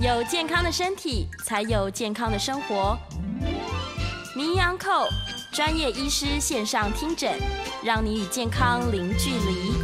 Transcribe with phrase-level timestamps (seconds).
[0.00, 2.96] 有健康的身体，才有健康的生活。
[4.34, 5.06] 名医 Uncle
[5.52, 7.30] 专业医师线上听诊，
[7.84, 9.74] 让你与健康零距离。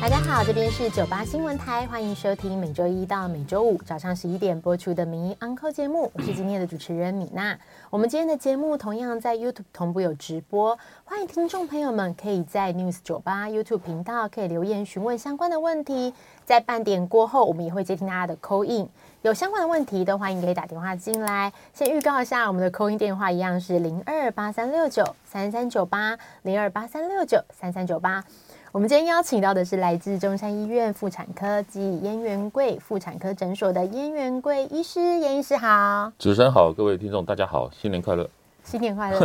[0.00, 7.58] 大家好，这边是九八新闻台，欢迎收听每周一到每周五早上十一点播出的《名医 Uncle》节目，我是今天的主持人米娜。
[7.90, 16.14] 我们今天的节目同样在 YouTube 同步有直播，欢迎听众朋友们可以在 News 九八 YouTube 频道可以留言询问相关的问题，
[16.44, 18.88] 在半点过后，我们也会接听大家的 call in，
[19.26, 21.52] 有相关的问题都欢迎可以打电话进来。
[21.74, 28.22] 先预告一下，我们的 call in 电话一样是零二八三六九三三九八零二八三六九三三九八。
[28.70, 36.12] 我们今天邀请到的是来自中山医院妇产科及燕元贵妇产科诊所的燕元贵医师，燕医师好。
[36.20, 38.30] 主持人好，各位听众大家好，新年快乐！
[38.62, 39.18] 新年快乐！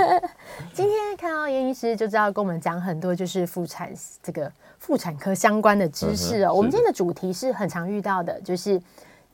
[0.72, 6.54] 今天看到燕医师就知道跟我们讲很多就是妇产这个妇产科相关的知识哦。
[6.54, 8.80] 我们今天的主题是很常遇到的，就是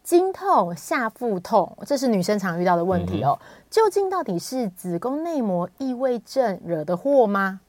[0.02, 3.38] 经痛、下腹痛，这是女生常遇到的问题哦。
[3.40, 7.60] 嗯、究竟到底是子宫内膜异位症惹的祸吗？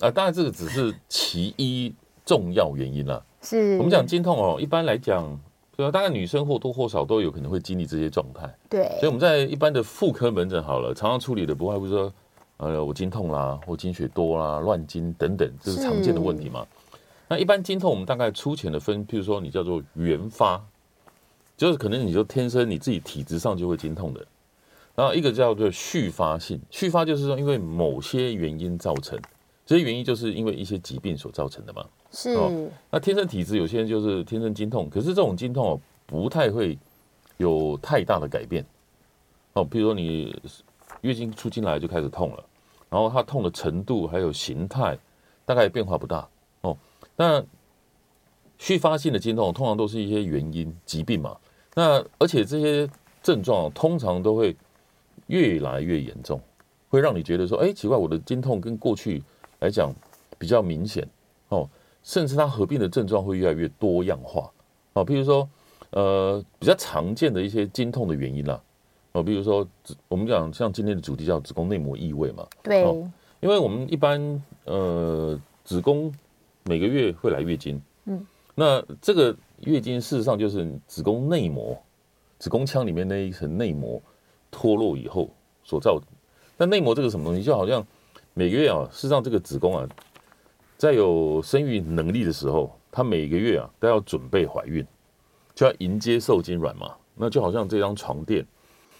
[0.00, 1.94] 啊，当然这个只是其一
[2.24, 3.22] 重要原因啦。
[3.42, 5.38] 是我们讲经痛哦，一般来讲？
[5.76, 8.48] 大概女生或多或少都有可能会经历这些状态。
[8.68, 12.12] 对，所以我们在一般的妇科门诊好了，常常处理的不外乎说，
[12.58, 16.64] 呃，我经痛啦，或经血多啦，乱经等等，这是常见的问题嘛。
[17.26, 20.64] 那一般经痛，我们大概粗浅的分，譬如说你叫做原发，
[21.56, 24.26] 就是可能你就天生你自己体质上就会经痛的。
[24.94, 29.18] 然后一个叫做续发性，续发就是说因为某些原因造成。
[29.66, 31.84] 这些原因就是因为一些疾病所造成的嘛。
[32.12, 32.30] 是。
[32.34, 36.78] 哦，那天生体质有些人就是天生经痛，可是这种经痛哦不太会
[37.38, 38.64] 有太大的改变。
[39.54, 40.38] 哦，比如说你
[41.00, 42.44] 月经出经来就开始痛了，
[42.90, 44.98] 然后它痛的程度还有形态
[45.46, 46.28] 大概变化不大。
[46.60, 46.76] 哦，
[47.16, 47.42] 那
[48.58, 51.36] 续发性的经痛通常都是一些原因疾病嘛。
[51.74, 52.88] 那而且这些
[53.22, 54.56] 症状通常都会
[55.26, 56.40] 越来越严重，
[56.88, 59.22] 会让你觉得说，哎，奇怪，我的经痛跟过去。
[59.60, 59.94] 来讲
[60.36, 61.08] 比较明显
[61.48, 61.66] 哦，
[62.02, 64.50] 甚至它合并的症状会越来越多样化
[64.92, 65.02] 哦。
[65.02, 65.48] 比如说，
[65.88, 68.60] 呃，比较常见的一些经痛的原因啦，
[69.12, 69.66] 哦，比如说，
[70.06, 72.82] 我们讲像今天的主题叫子宫内膜异位嘛，对，
[73.40, 76.12] 因为我们一般呃子宫
[76.64, 81.76] 每个月会来月经，嗯，那这个月经事实上就是子宫内膜、
[82.38, 84.00] 子宫腔里面那一层内膜
[84.50, 85.30] 脱落以后
[85.62, 86.00] 所造。
[86.56, 87.86] 那内膜这个什么东西，就好像。
[88.36, 89.88] 每个月啊，事实上这个子宫啊，
[90.76, 94.84] 在有生育能力的时候，它每个月啊都要准备怀孕，
[95.54, 96.96] 就要迎接受精卵嘛。
[97.14, 98.44] 那就好像这张床垫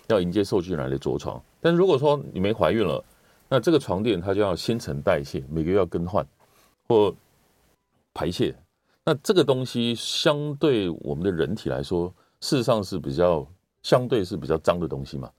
[0.06, 1.42] 要迎接受精卵的着床。
[1.60, 3.04] 但如果说你没怀孕了，
[3.48, 6.24] 那这个床垫它就要新陈代谢，每个月要更换
[6.86, 7.12] 或
[8.14, 8.54] 排泄。
[9.04, 13.46] 那这个东西相对我们的人体来说，事实上是比较
[13.82, 15.30] 相对是比较脏的东西嘛。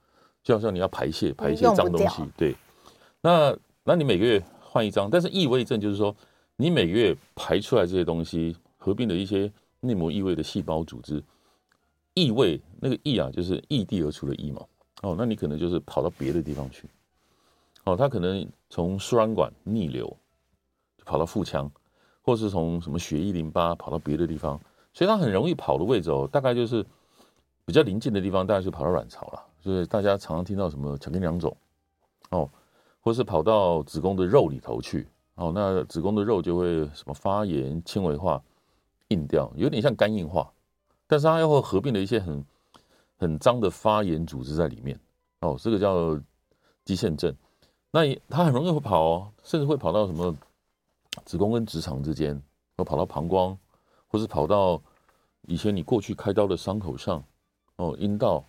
[0.43, 2.55] 就好像你要排泄排一些脏东西，对，
[3.21, 3.57] 那。
[3.87, 6.15] 那你每个月换一张，但是异味症就是说，
[6.55, 11.23] 你每个月排出来这些东西合并的一些内膜异味的细胞组织，
[12.15, 14.59] 异味那个异啊，就是异地而出的异嘛。
[15.03, 16.89] 哦，那你可能就是跑到别的地方去。
[17.83, 20.07] 哦，它可能从输卵管逆流
[20.97, 21.71] 就跑到腹腔，
[22.25, 24.59] 或是从什么血液淋巴跑到别的地方，
[24.91, 26.85] 所以它很容易跑的位置哦，大概就是
[27.63, 29.41] 比较临近的地方，大概就跑到卵巢了。
[29.61, 31.55] 就是大家常常听到什么巧克力囊肿，
[32.31, 32.49] 哦。
[33.01, 38.41] 或是跑到子宫的肉里头去，哦，那子宫的肉就会什么发炎、纤维化、
[39.09, 40.51] 硬掉，有点像肝硬化，
[41.05, 42.43] 但是它又会合并了一些很
[43.15, 44.99] 很脏的发炎组织在里面，
[45.41, 46.19] 哦，这个叫
[46.83, 47.31] 肌腺症。
[47.91, 50.35] 那它很容易会跑哦，甚至会跑到什么
[51.23, 52.41] 子宫跟直肠之间，
[52.77, 53.57] 或跑到膀胱，
[54.07, 54.81] 或是跑到
[55.43, 57.23] 以前你过去开刀的伤口上，
[57.77, 58.43] 哦，阴道，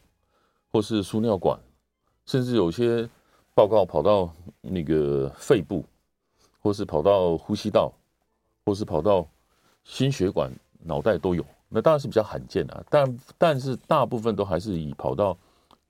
[0.73, 1.59] 或是输尿管，
[2.25, 3.09] 甚至有些。
[3.57, 5.83] 报告跑到那个肺部，
[6.61, 7.91] 或是跑到呼吸道，
[8.67, 9.27] 或是跑到
[9.83, 10.53] 心血管、
[10.85, 11.43] 脑袋都有。
[11.71, 15.35] 那当然是比较罕见的，但但是大部分都还是以跑到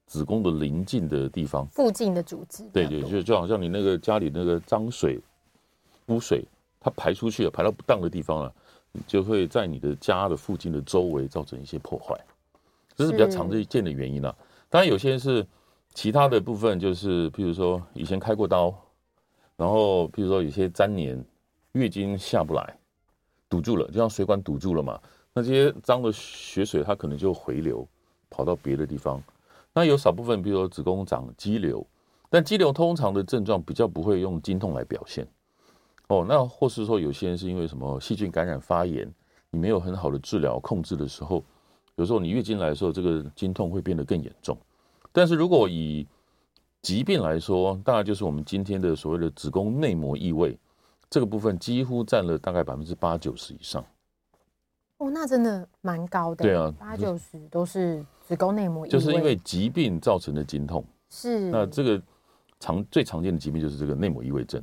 [0.06, 2.62] 子宫的邻近的地方、附近的组织。
[2.72, 5.20] 对对，就就好像你那个家里那个脏水、
[6.06, 6.46] 污水，
[6.86, 8.54] 它排出去了，排到不当的地方了，
[9.06, 12.16] 就会在你的家的附近的周围造成一些破坏。
[12.94, 14.32] 这是比较常见的原因了。
[14.70, 15.44] 当然有些是。
[15.94, 18.64] 其他的部分就是，譬如说以前开过刀，
[19.56, 21.24] 然后譬如说有些粘连，
[21.72, 22.78] 月经下不来，
[23.48, 25.00] 堵住了，就像水管堵住了嘛。
[25.32, 27.88] 那这些脏的血水它可能就回流，
[28.28, 29.22] 跑到别的地方。
[29.72, 31.82] 那有少部分，比如说子宫长肌瘤，
[32.28, 35.26] 但肌瘤通常的症状比较不会用经痛来表现。
[36.08, 39.12] 哦，那或是说有些人是因为什么细菌感染发炎，
[39.50, 41.42] 你没有很好的治疗控制的时候，
[41.96, 44.56] 有时候你月经来的时候，这个经痛会变得更严重。
[45.10, 46.06] 但是如果以
[46.82, 50.56] 疾病来说，大概就是我们今天的所谓的子宫内膜异位
[51.10, 53.84] 这个部分，几乎占了大概百分之八九十以上。
[54.98, 56.44] 哦，那真的蛮高的。
[56.44, 60.84] 对啊，八九十都是子宫内膜异位，就是因为疾病造成的经痛。
[61.10, 61.50] 是。
[61.50, 62.00] 那这个
[62.60, 64.62] 常最常见的疾病就是这个内膜异位症。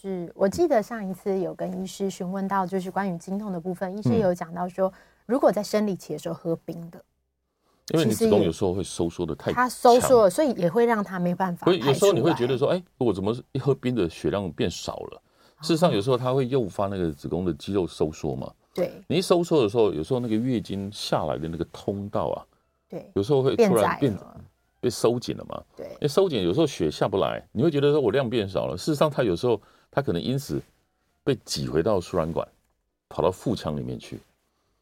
[0.00, 4.92] 是我记得上一次有跟医师询问到，就是关于经痛的部分，医师有讲到说，嗯、
[5.26, 7.02] 如果在生理期的时候喝冰的，
[7.88, 11.64] 因为你子宫有时候会收缩的太，它收缩了，所以也会让它没办法。
[11.64, 15.22] 所以有时候你会觉得说，哎、欸，我怎么一喝冰的血量变少了？
[15.62, 18.48] 事实上，有时候它会诱发那个子宫的肌肉收缩嘛。
[18.72, 22.46] 对，你一收缩的时候，有时候那个月经下来的那个通道啊，
[22.88, 24.16] 对，有时候会突然变
[24.80, 25.60] 被收紧了嘛。
[25.76, 28.78] 对，因为收紧有时候血下不来，你会觉得说我量变少了。
[28.78, 30.60] 事实上，它有时候它可能因此
[31.24, 32.46] 被挤回到输卵管，
[33.08, 34.20] 跑到腹腔里面去。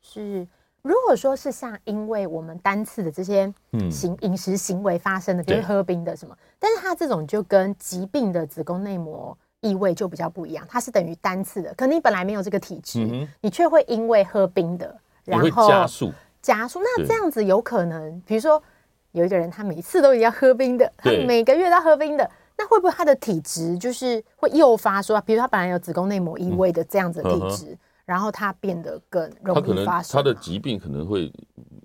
[0.01, 0.47] 是，
[0.83, 3.53] 如果说是像因为我们单次的这些
[3.91, 9.37] 行饮食行为发生的，比如喝冰的什么，但是它这种就跟疾病的子宫内膜。
[9.63, 16.81] 异位就比较不一样，它是等于单次的，可你本来没有这个体质，嗯、你却会因为喝冰的，然后加速加速。
[16.81, 18.63] 那这样子有可能，比如说
[19.11, 31.33] 有一个人他每次都一定要喝冰的，他每个月都要喝冰的，那会不会他的体质就是会诱发说，比如他本来有子宫内膜异位的这样子的体质，嗯、然后他变得更容易发生，他的疾病可能会、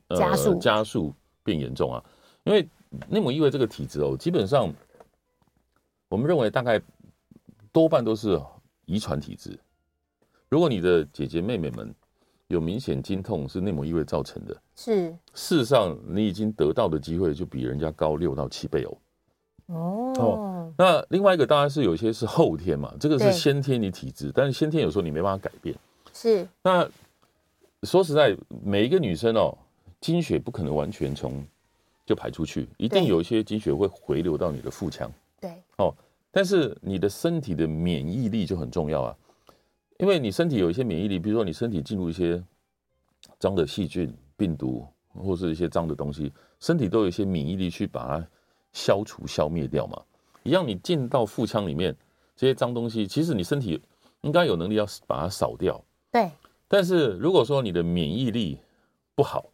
[0.08, 1.14] 呃、加速加速
[1.44, 2.04] 变严重啊。
[2.44, 2.68] 因为
[3.08, 4.74] 内膜异位这个体质哦，基本上
[6.10, 6.82] 我们认为大概。
[7.74, 8.38] 多半都是
[8.84, 9.58] 遗传体质。
[10.50, 11.96] 如果你的姐姐妹妹们
[12.48, 18.98] 有明显经痛是内膜异位造成的，是事实上你已经得到的机会就比人家高六到七倍哦。
[19.72, 25.76] 哦，哦，那另外一个当然是有些是后天嘛，这个是先天你体质，但是先天有时候你没办法改变。
[26.14, 26.48] 是。
[26.62, 26.88] 那
[27.84, 29.58] 说实在，每一个女生哦，
[30.00, 31.46] 经血不可能完全从
[32.06, 35.12] 就排出去，一定有一些经血会回流到你的腹腔。
[35.40, 35.54] 对。
[35.78, 35.94] 哦。
[36.34, 39.16] 但是你的身体的免疫力就很重要啊，
[39.98, 42.42] 因为你身体有一些免疫力，比如说你身体进入一些
[43.38, 46.32] 脏的细菌、病毒或是一些脏的东西，
[46.62, 48.28] 身体都有一些免疫力去把它
[48.74, 50.02] 消除、消灭掉嘛。
[50.44, 51.96] 一样，你进到腹腔里面
[52.36, 53.82] 这些脏东西，其实你身体
[54.22, 55.84] 应该有能力要把它扫掉。
[56.12, 56.32] 对。
[56.68, 58.58] 但是如果说你的免疫力
[59.14, 59.46] 不好，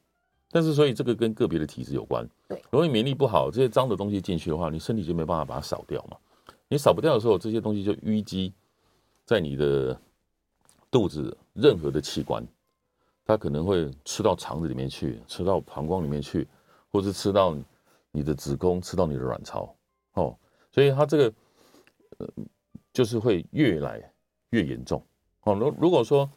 [0.52, 2.28] 但是所以这个跟个别的体质有关。
[2.48, 2.62] 对。
[2.70, 6.18] 如果你免疫力不好，这些脏的东西进去的话，你身体就没办法把它扫掉嘛。
[6.70, 8.54] 你扫不掉的时候，这些东西就淤积
[9.26, 10.00] 在你的
[10.92, 12.46] 肚子任何的器官，
[13.26, 16.48] 它可能会吃到肠子里面去，吃到膀胱里面去，
[16.92, 17.58] 或是吃到
[18.18, 19.76] 你的子宫，吃到你的卵巢，
[20.14, 20.36] 哦，
[20.72, 21.34] 所以它这个
[22.18, 22.28] 呃
[22.92, 24.12] 就是会越来
[24.50, 25.06] 越严重。
[25.44, 26.28] 哦，如如果说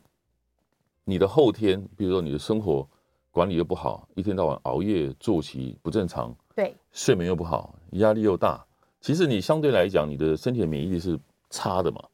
[1.04, 2.86] 你的后天，比如说你的生活
[3.30, 8.62] 管理又不好，一天到晚熬夜，作息不正常，对，睡眠又不好，压力又大。
[9.00, 11.18] 其实你相对来讲，你的身体的免疫力是
[11.48, 12.04] 差的嘛？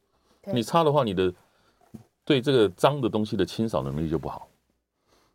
[0.53, 1.33] 你差的话，你的
[2.23, 4.47] 对这个脏的东西的清扫能力就不好。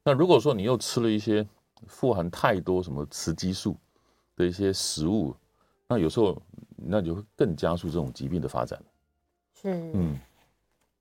[0.03, 1.47] 那如果说你又吃了一些
[1.87, 3.77] 富含太多什么雌激素
[4.37, 5.35] 的一些食物，
[5.89, 6.37] 那有时候
[6.77, 8.81] 那就会更加速这种疾病的发展。
[9.55, 10.19] 是，嗯。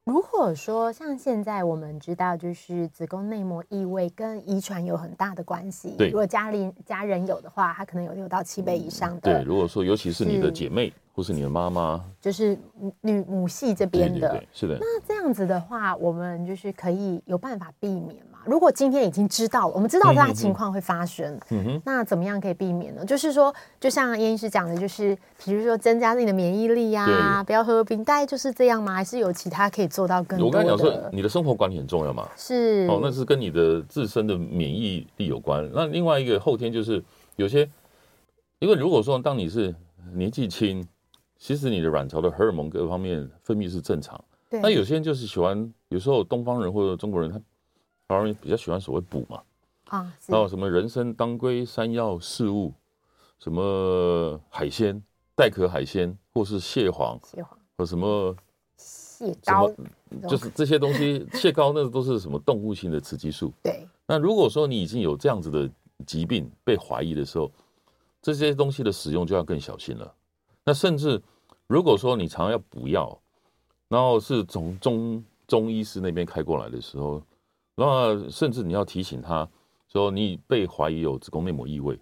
[0.03, 5.93] 如果说像现在我们知道，就是子宫内膜异位跟遗传有很大的关系。
[5.95, 9.21] 对，如果家里家人有的话，他可能有六到七倍以上的。
[9.21, 12.57] 对，如果说尤其是你的姐妹或是你的妈妈，就是
[13.01, 14.75] 女母系这边的，是的。
[14.79, 18.17] 那这样子的话，我们就是可以有办法避免。
[18.45, 23.05] 如果今天已经知道了，我们知道这样情况会发生，嗯哼，那怎么样可以避免呢？
[23.05, 28.93] 就是说，就像燕医师讲的，就是比如说增加自己的免疫力呀、啊，不要喝冰，大概就是这样吗？
[28.93, 30.47] 还是有其他可以做到更多？
[30.47, 35.69] 我刚才讲说，你的生活管理很重要嘛，是哦，那是跟你的自身的免疫力有关。
[35.73, 37.03] 那另外一个后天就是
[37.35, 37.69] 有些，
[38.59, 39.73] 因为如果说当你是
[40.13, 40.83] 年纪轻，
[41.37, 44.19] 其实你的卵巢的荷尔蒙各方面分泌是正常，
[44.49, 47.39] 那有些人就是喜欢，有时候东方人或者中国人他。
[48.11, 49.41] 华人比较喜欢所谓补嘛，
[49.85, 52.73] 啊，然后什么人参、当归、山药、四物，
[53.39, 55.01] 什么海鲜、
[55.33, 58.35] 带壳海鲜，或是蟹黄，蟹黄，或什么
[58.75, 59.71] 蟹膏，
[60.27, 63.53] 就是这些东西， 蟹膏那都是什么动物性的雌激素。
[63.63, 63.87] 对。
[64.05, 65.69] 那如果说你已经有这样子的
[66.05, 67.49] 疾病被怀疑的时候，
[68.21, 70.13] 这些东西的使用就要更小心了。
[70.65, 71.21] 那甚至
[71.67, 73.17] 如果说你常常要补药，
[73.87, 77.21] 然后是从中中医师那边开过来的时候。
[77.75, 79.47] 那甚至你要提醒他
[79.87, 81.99] 说，你被怀疑有子宫内膜异位，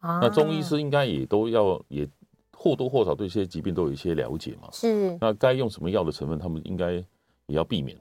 [0.00, 2.08] 啊，那中医师应该也都要也
[2.56, 4.68] 或多或少对这些疾病都有一些了解嘛。
[4.72, 5.16] 是。
[5.20, 7.04] 那该用什么药的成分，他们应该也
[7.56, 7.96] 要避免。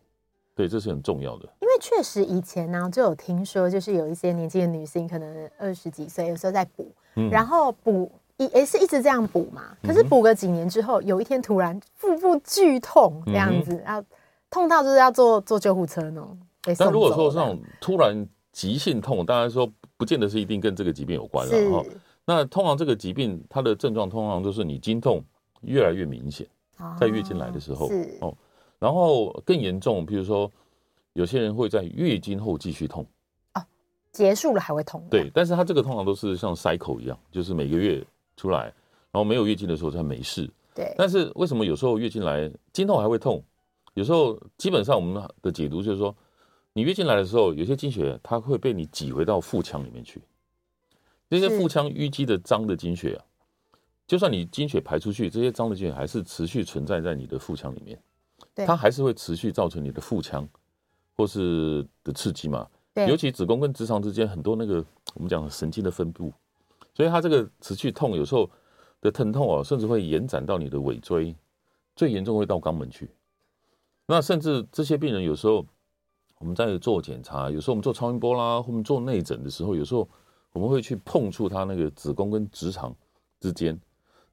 [0.56, 1.44] 对，这是很重要的。
[1.62, 9.78] 因为确实以前呢、啊，就有听说，就是有一些年轻的女性，可能二十几岁，有时候在补，嗯、然后补一也是一直这样补嘛。
[9.84, 14.06] 可是补个几年之后，有一天突然腹部剧痛这样子，然后、嗯、
[14.50, 16.28] 痛到就是要坐坐救护车呢。
[16.78, 21.86] 但如果说这种突然急性痛，当然说不见得是一定跟这个疾病有关了哈。
[22.26, 25.24] 那通常这个疾病它的症状通常都是你经痛
[25.62, 26.48] 越来越明显，
[27.00, 27.90] 在月经来的时候
[28.22, 28.36] 哦。
[28.78, 30.50] 然后更严重，比如说
[31.14, 33.06] 有些人会在月经后继续痛，
[33.56, 33.62] 哦，
[34.14, 35.06] 结束了还会痛。
[35.12, 38.02] 对，但是它这个通常都是像 cycle 一样，就是每个月
[38.38, 38.66] 出来，
[39.12, 40.50] 然后没有月经的时候才没事。
[40.74, 40.94] 对。
[40.98, 43.44] 但是为什么有时候月经来经痛还会痛？
[43.96, 46.16] 有时候基本上我们的解读就是说，
[46.74, 50.22] 你月经来的时候，有些经血它会被你挤回到腹腔里面去，
[51.30, 53.26] 这些腹腔淤积的脏的经血啊，
[54.08, 58.02] 就算你经血排出去，这些脏的经血还是持续存在在你的腹腔里面。
[58.56, 60.48] 它还是会持续造成你的腹腔
[61.16, 62.68] 或是的刺激嘛？
[62.94, 64.84] 对，尤其子宫跟直肠之间很多那个
[65.14, 66.32] 我们讲的神经的分布，
[66.94, 68.50] 所以它这个持续痛，有时候
[69.02, 71.36] 的疼痛啊，甚至会延展到你的尾椎，
[71.96, 73.10] 最严重会到肛门去。
[74.08, 75.66] 那甚至这些病人有时候
[76.40, 80.08] 我们在做检查，有时候我们做超音波啦，或我们做内诊的时候，有时候
[80.54, 82.96] 我们会去碰触它那个子宫跟直肠
[83.42, 83.78] 之间，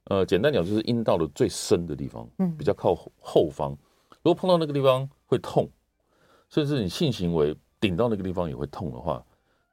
[0.04, 3.76] 呃，简单讲就是阴道的最深的地方，嗯，比较靠后方。
[4.22, 5.68] 如果碰到那个地方会痛，
[6.48, 9.20] 甚至你性行为顶到那个地方也会痛的话，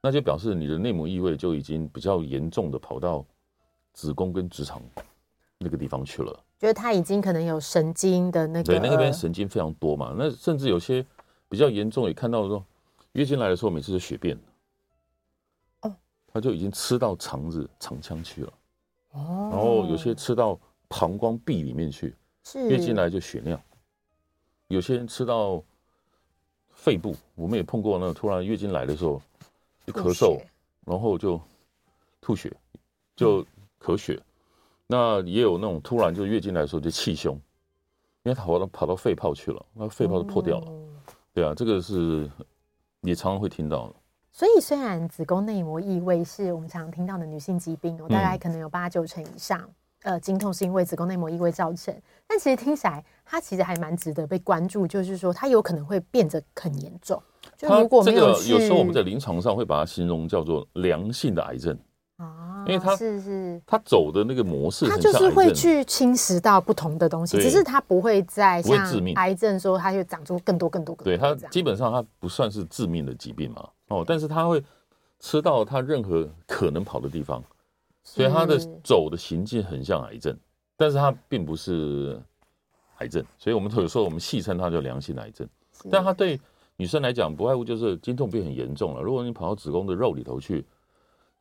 [0.01, 3.23] 那就表示你的内膜异位就已经比较严重的跑到
[3.93, 4.81] 子宫跟直肠
[5.59, 6.31] 那个地方去了。
[6.59, 10.15] 觉得它已经可能有神经的那个，对，那个边神经非常多嘛。
[10.17, 11.05] 那甚至有些
[11.53, 12.65] 比较严重，也看到说
[13.11, 14.35] 月经来的时候每次都血便，
[15.81, 15.95] 哦，
[16.25, 18.53] 他就已经吃到肠子肠腔去了，
[19.11, 23.61] 哦，然后有些吃到膀胱壁里面去，是月经来就血尿。
[24.69, 25.63] 有些人吃到
[26.71, 27.99] 肺部，我们也碰过。
[27.99, 29.21] 那突然月经来的时候，
[29.85, 30.41] 就咳嗽，
[30.87, 31.39] 然后就
[32.19, 32.51] 吐血，
[33.15, 33.45] 就
[33.79, 34.19] 咳血。
[34.87, 37.35] 那也有那种突然就月经来的时候就气胸，
[38.23, 40.71] 因为他跑到跑到肺泡去了，那肺泡都破掉了。
[41.33, 42.29] 对啊，这个是
[43.01, 43.95] 也常常会听到的。
[44.31, 49.67] 所以虽然子宫内膜异位是我们常常听到的女性疾病，大概可能有八九成以上。
[50.03, 51.95] 呃，经痛是因为子宫内膜异位造成，
[52.27, 57.21] 但其实听起来，它其实还蛮值得被关注，就是说它有可能会变得很严重。
[57.55, 61.77] 就如果没有，有时候我们在临床上会把它形容叫做良性的癌症
[62.17, 71.05] 啊，因为它是是它走的那个模式，它就是会去侵蚀到不同的东西，只是它不会在像癌症说它就长出更多更多更多。
[71.05, 74.63] 对，它基本上它不算是致命的疾病嘛，哦，但是它会
[75.19, 77.43] 吃到它任何可能跑的地方。
[78.05, 80.37] 所以它的走的行径很像癌症，
[80.75, 82.21] 但是它并不是
[82.97, 85.47] 癌症，所以我们有时候我们戏称它叫良性癌症。
[85.89, 86.37] 但它对
[86.75, 89.01] 女生来讲，不外乎就是经痛病很严重了。
[89.01, 90.65] 如果你跑到子宫的肉里头去，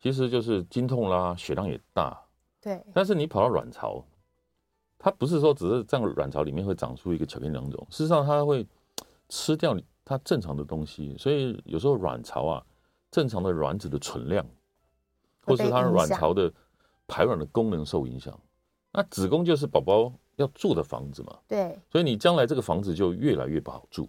[0.03, 2.21] 其实就是经痛啦，血量也大。
[2.61, 2.85] 对。
[2.93, 4.05] 但是你跑到卵巢，
[4.99, 8.67] 它不是说只是在卵巢里面会长出一个巧克力囊肿，事实上它会
[9.31, 12.67] 吃掉它正常的东西，所以有时候卵巢啊，
[13.11, 14.45] 正常的卵子的存量。
[15.45, 16.53] 或是它卵巢的
[17.09, 18.33] 排卵的功能受影响，
[18.93, 24.09] 那子宫就是宝宝要住的房子嘛，对，所以你将来这个房子就越来越不好住，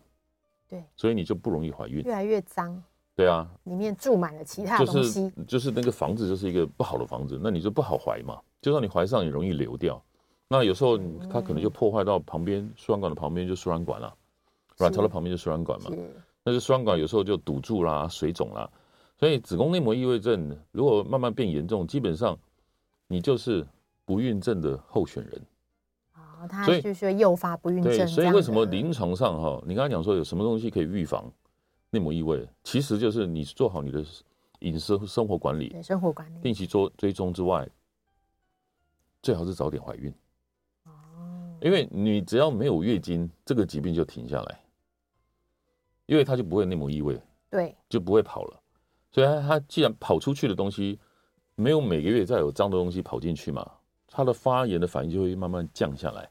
[0.67, 2.83] 对，所以你就不容易怀孕，越来越脏，
[3.15, 10.01] 对啊，里面住满了其他东西，就是就是那个房子就是一个不好的房子，那你就不好怀嘛，就算你怀上也容易流掉，
[10.47, 10.97] 那有时候
[11.31, 14.13] 它可能就破坏到旁边输卵管的旁边就输卵管了，
[14.79, 15.91] 卵巢的旁边就输卵管嘛，
[16.43, 18.69] 那是输卵管有时候就堵住啦，水肿啦。
[19.15, 22.37] 所以子宫内膜异位症如果慢慢变严重，基本上
[23.07, 23.65] 你就是
[24.05, 25.41] 不孕症的候选人。
[26.15, 27.95] 哦，它就是诱发不孕症。
[27.95, 31.31] 对，所以为什么临床上哈，你刚才讲说有什么东西可以预防
[31.93, 34.03] 内膜异位，其实就是你做好你的
[34.61, 37.69] 饮食生活管理，对，生活管理，定期做追踪之外，
[39.21, 40.11] 最好是早点怀孕。
[40.85, 44.59] 哦，因为你只要没有月经，这个疾病就停下来，
[46.07, 47.21] 因为它就不会内膜异位，
[47.51, 48.59] 对，就不会跑了。
[49.11, 50.99] 所以它它既然跑出去的东西
[51.53, 53.71] 没有每个月再有脏的东西跑进去嘛，
[54.07, 56.27] 它的发炎的反应就会慢慢降下来，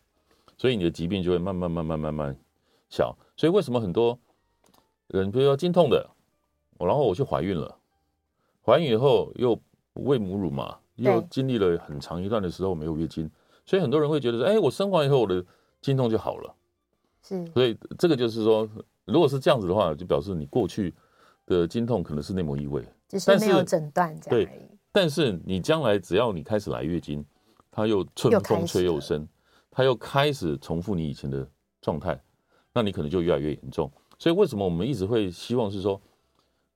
[0.59, 2.37] 所以你的疾病就会慢慢慢慢慢慢
[2.89, 3.17] 小。
[3.37, 4.19] 所以为什么很多
[5.21, 6.09] 人比如说经痛的，
[6.79, 7.77] 然后我去怀孕了，
[8.65, 9.59] 怀孕以后又
[9.95, 13.31] 喂母乳嘛，又经历了很长一段的时候没有月经，
[13.65, 15.45] 所以很多人会觉得说，哎，我生完以后我的
[15.81, 16.55] 经痛就好了。
[17.23, 18.69] 是，所以这个就是说，
[19.05, 20.95] 如果是这样子的话，就表示你过去。
[21.45, 24.59] 的经痛可能是内膜异位，只是没有诊断这样而已。
[24.59, 27.23] 对，但是你将来只要你开始来月经，
[27.69, 29.27] 它又春风吹又生，
[29.69, 31.47] 它又开始重复你以前的
[31.81, 32.19] 状态，
[32.73, 33.91] 那你可能就越来越严重。
[34.23, 36.01] 所以为什么我们一直会希望是说，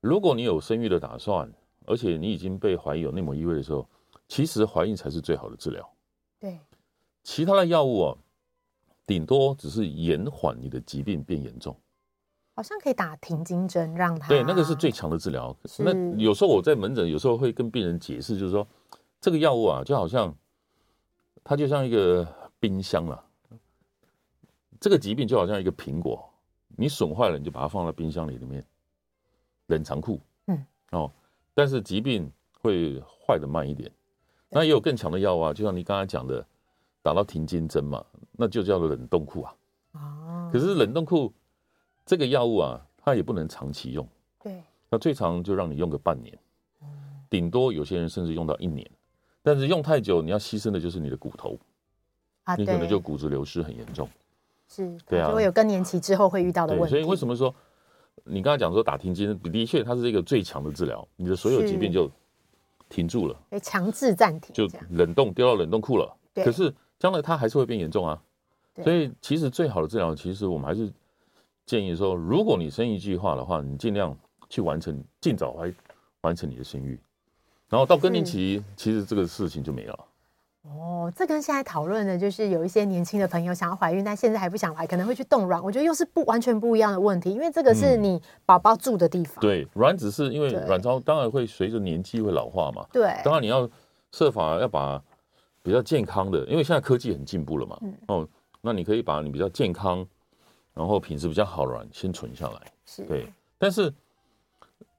[0.00, 1.48] 如果你有生育的打算，
[1.84, 3.88] 而且你已经被怀疑有内膜异位的时候，
[4.26, 5.88] 其实怀孕才是最好的治疗。
[6.40, 6.58] 对，
[7.22, 8.18] 其他的药物啊，
[9.06, 11.78] 顶多只是延缓你的疾病变严重。
[12.56, 15.56] 好像可以打停经针，让他对，那个是最强的治疗。
[15.78, 18.66] 那有时候我在门诊，有时候会跟病人解释，就是说
[19.20, 20.34] 这个药物啊，就好像
[21.44, 22.26] 它就像一个
[22.58, 23.24] 冰箱了。
[24.80, 26.28] 这个疾病就好像一个苹果，
[26.76, 28.64] 你损坏了，你就把它放在冰箱里里面
[29.66, 30.20] 冷藏库。
[30.46, 31.10] 嗯，哦，
[31.54, 32.30] 但是疾病
[32.60, 33.90] 会坏得慢一点。
[34.48, 36.46] 那也有更强的药啊，就像你刚才讲的，
[37.02, 39.54] 打到停经针嘛，那就叫做冷冻库啊。
[39.92, 41.32] 哦，可是冷冻库。
[42.08, 44.08] 这个药物啊，它也不能长期用。
[44.40, 46.38] 对，那最长就让你用个半年，
[47.28, 48.88] 顶多有些人甚至用到一年。
[49.42, 51.58] 但是用太久，你要牺牲的就是你的骨头，
[52.44, 54.08] 啊，你可能就骨质流失很严重。
[54.68, 56.90] 是，对啊，就会有更年期之后会遇到的问题。
[56.90, 57.54] 所以为什么说
[58.24, 62.10] 你刚才讲说打停经，的确它是一个最强的治疗，你的所有疾病就
[62.88, 66.16] 停住了，被强制暂停，就冷冻丢到冷冻库了。
[66.34, 68.22] 对，可是将来它还是会变严重啊。
[68.82, 70.92] 所以其实最好的治疗，其实我们还是。
[71.64, 74.16] 建议说，如果你生育计划的话，你尽量
[74.48, 75.74] 去完成，尽早来
[76.20, 76.96] 完成你的生育，
[77.68, 80.04] 然后到更年期，其实这个事情就没了。
[80.68, 85.62] 哦，这跟现在讨论的就是有一些年轻的朋友想要怀孕，但现在还不想怀，可能会去冻卵。
[85.62, 89.36] 我觉得又是不完全不一样的问题，因为这个是你宝宝住的地方。
[89.36, 92.86] 嗯、对，卵子是因为卵巢当然会随着年纪会老化嘛。
[92.92, 93.68] 对，当然你要
[94.12, 95.02] 设法要把
[95.62, 97.78] 比较健康的，因为现在科技很进步了嘛。
[97.82, 98.28] 嗯、哦，
[98.60, 100.06] 那你可以把你比较健康。
[100.74, 103.26] 然后品质比较好的卵先存下来，是对。
[103.56, 103.90] 但是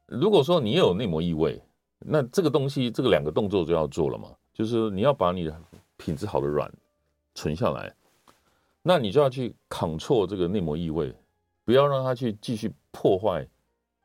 [0.07, 1.61] 如果说你也有内膜异位，
[1.99, 5.55] 那这个东西这个两个动作就要做了嘛，就是你要把你的
[5.97, 6.67] 品质好的卵
[7.35, 7.93] 存下来，
[8.81, 11.13] 那你就要去 control 这个内膜异位，
[11.63, 13.47] 不要让它去继续破坏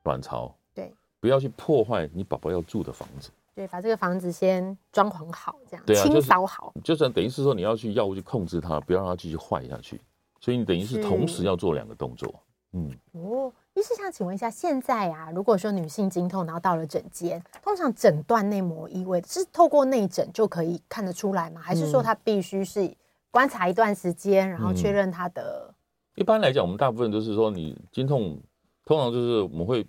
[0.03, 9.99] 卵巢，对，不要去破坏你宝宝要住的房子，对，把这个房子先装潢好，这样，对啊，清扫好，就算等于是说你要去药物去控制它，不要让它继续坏下去。
[10.39, 11.01] 所以你等于是。
[11.03, 12.35] 同时要做两个动作，
[12.73, 12.91] 嗯。
[13.13, 21.61] 哦，医师想请问一下，现在啊，如果说女性经痛，然后到了诊间，通常诊断内膜异位是透过内诊就可以看得出来吗？
[21.61, 22.95] 还是说她必须是
[23.31, 25.75] 观察一段时间，然后确认她的、嗯？
[26.17, 28.39] 一般来讲，我们大部分都是说你经痛，
[28.85, 29.87] 通常就是我们会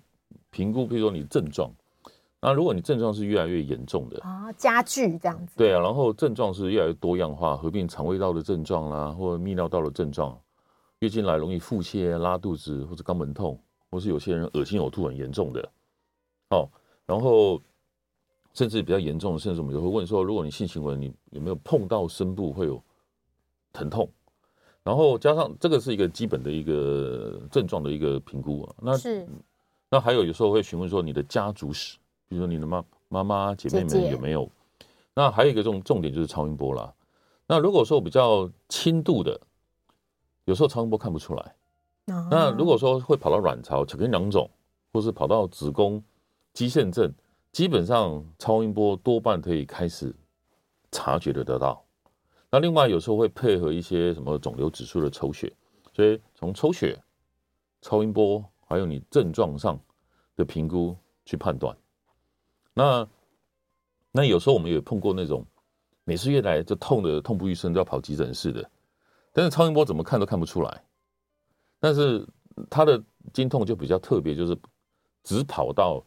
[0.50, 1.70] 评估，比如说你症状。
[2.40, 5.54] 那如果你症状是越来越严重的啊，加剧这样子。
[5.56, 10.38] 对啊，然后症状是越来越多样化，合并肠胃道的症状啦，或者泌尿道的症状。
[11.00, 13.58] 月经来容易腹泻、拉肚子或者肛门痛，
[13.90, 15.68] 或是有些人恶心呕吐很严重的，
[16.50, 16.66] 哦，
[17.04, 17.60] 然后
[18.54, 22.82] 甚至比较严重的，甚至我们就会问说，如果你性行为，你有没有碰到深部会有
[23.72, 24.08] 疼痛？
[24.82, 28.74] 然后加上这个是一个基本的一个症状的一个评估啊。
[28.80, 29.26] 那是，
[29.90, 34.44] 那还有有时候会询问说你的家族史，比如说你的妈妈妈姐妹们有没有？
[34.44, 36.94] 姐姐那还有一个重重点就是超音波啦。
[37.46, 39.38] 那如果说比较轻度的。
[40.44, 41.54] 有时候超音波看不出来，
[42.06, 44.50] 哦、那如果说会跑到卵巢、巧克力囊肿，
[44.92, 46.02] 或是跑到子宫、
[46.52, 47.12] 肌腺症，
[47.50, 50.14] 基本上超音波多半可以开始
[50.92, 51.82] 察觉得得到。
[52.50, 55.52] 那另外有时候会配合一些什么肿瘤指数的抽血，
[55.92, 57.02] 所以从抽血、
[57.80, 59.80] 超音波还有你症状上
[60.36, 61.76] 的评估去判断。
[62.74, 63.08] 那
[64.12, 65.44] 那有时候我们也碰过那种
[66.04, 68.70] 每次月来就痛的痛不欲生，都要跑急诊室的。
[69.36, 70.82] 但是超音波怎么看都看不出来，
[71.80, 72.24] 但是
[72.70, 74.56] 他的经痛就比较特别，就是
[75.24, 76.00] 只跑到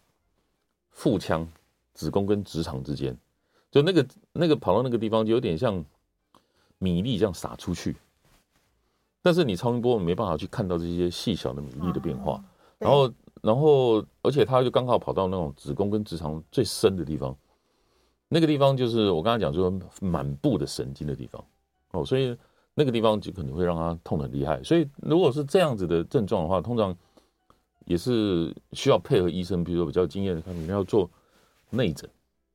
[0.92, 1.46] 腹腔、
[1.94, 3.18] 子宫跟直肠之间，
[3.70, 5.84] 就那个那个跑到那个地方，就有点像
[6.78, 7.98] 米粒这样撒出去。
[9.22, 12.42] 但是你超音波没办法去看到这些细小的米粒的变化，
[12.78, 17.36] 然后然后而且他就刚好跑到那种子宫跟直肠最深的地方，
[18.30, 21.44] 那个地方就是我刚才讲说满布的神经的地方
[21.92, 22.34] 哦，所以。
[22.80, 26.96] 那个地方就可能会让他痛得很厉害，所以如果是这样子的症状的话，通常
[27.86, 31.10] 也是需要配合医生，比如说比较经验的，他们要做
[31.72, 32.08] 内诊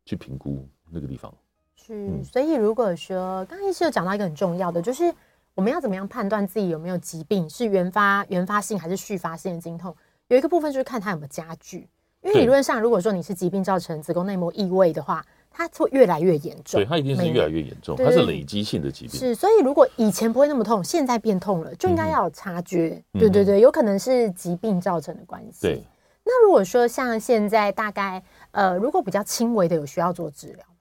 [0.05, 1.35] 去评估那个地方。
[1.75, 5.13] 是，嗯、所以如果说刚刚医师有讲到一个很重要的，就是
[5.57, 9.93] 我们要怎么样判断自己有没有疾病，是原发原发性还是续发性的经痛？
[10.29, 11.89] 有一个部分就是看它有没有加剧，
[12.23, 15.27] 因为理论上如果说你是疾病造成子宫内膜异位的话。
[15.53, 19.21] 它会越来越严重，对，它一定是越来越严重，它是累积性的疾病。
[19.21, 23.03] 是，所以如果以前不会那么痛，现在变痛了，就应该要有察觉。
[23.13, 25.61] 嗯、对对对，有可能是疾病造成的关系。
[25.63, 25.83] 对，
[26.25, 30.75] 那如果说像现在大概呃，如果比较轻微的，有需要做治疗吗？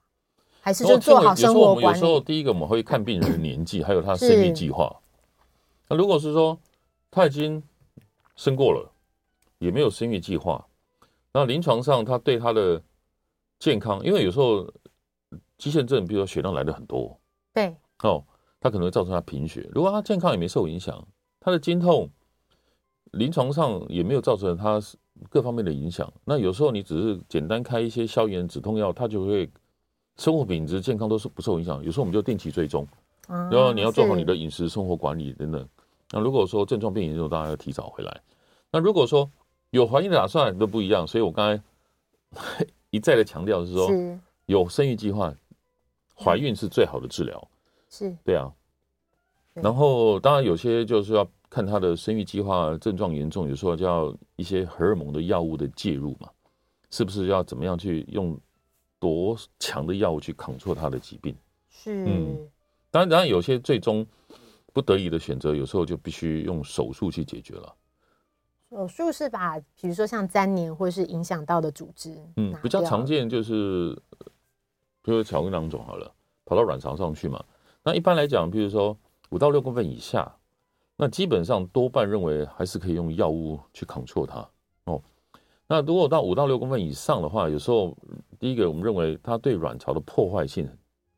[0.60, 2.00] 还是就做好生活管理？
[2.00, 4.94] 有时候第一个我们会看病人的年纪，还有他生育计划。
[5.88, 6.58] 那如果是说
[7.10, 7.62] 他已经
[8.36, 8.90] 生过了，
[9.58, 10.64] 也没有生育计划。
[11.32, 12.80] 那临床上，他对他的
[13.62, 14.68] 健康，因为有时候
[15.56, 17.16] 肌腺症，比如说血量来的很多，
[17.54, 17.72] 对，
[18.02, 18.24] 哦，
[18.58, 19.70] 它可能会造成他贫血。
[19.72, 21.06] 如果他健康也没受影响，
[21.38, 22.10] 他的经痛，
[23.12, 24.82] 临床上也没有造成他
[25.30, 26.12] 各方面的影响。
[26.24, 29.48] 那有时候你只是简单开一些消炎止痛药，他就会
[30.16, 31.84] 生活品质健康都是不受影响。
[31.84, 32.84] 有时候我们就定期追踪，
[33.28, 35.68] 然后你要做好你的饮食生活管理等等。
[36.10, 38.20] 那如果说症状变严重，当然要提早回来。
[38.72, 39.30] 那如果说
[39.70, 41.62] 有怀孕的打算都不一样，所以我刚才
[42.92, 45.34] 一再的强调是说，是有生育计划，
[46.14, 47.48] 怀孕是最好的治疗。
[47.88, 48.52] 是，对啊。
[49.54, 56.28] 然后当然有些就是要看他的生育计划症状严重，有时候就要一些荷尔蒙的药物的介入嘛，
[56.90, 58.38] 是不是要怎么样去用
[58.98, 61.34] 多强的药物去抗挫他的疾病？
[61.70, 62.48] 是，嗯。
[62.90, 64.06] 当然，当然有些最终
[64.72, 67.74] 不得已的选择，有时候就必须用手术去解决了。
[68.72, 73.94] 手术是把，比如说像粘连或是影响到的组织，嗯，比较常见就是，
[75.02, 76.10] 比如说巧克力囊肿好了，
[76.46, 77.44] 跑到卵巢上去嘛。
[77.84, 78.96] 那一般来讲，比如说
[79.28, 80.34] 五到六公分以下，
[80.96, 84.48] 那基本上多半认为还是可以用药物去 control 它
[84.84, 85.02] 哦。
[85.66, 87.94] 那如果到五到六公分以上的话，有时候
[88.38, 90.66] 第一个我们认为它对卵巢的破坏性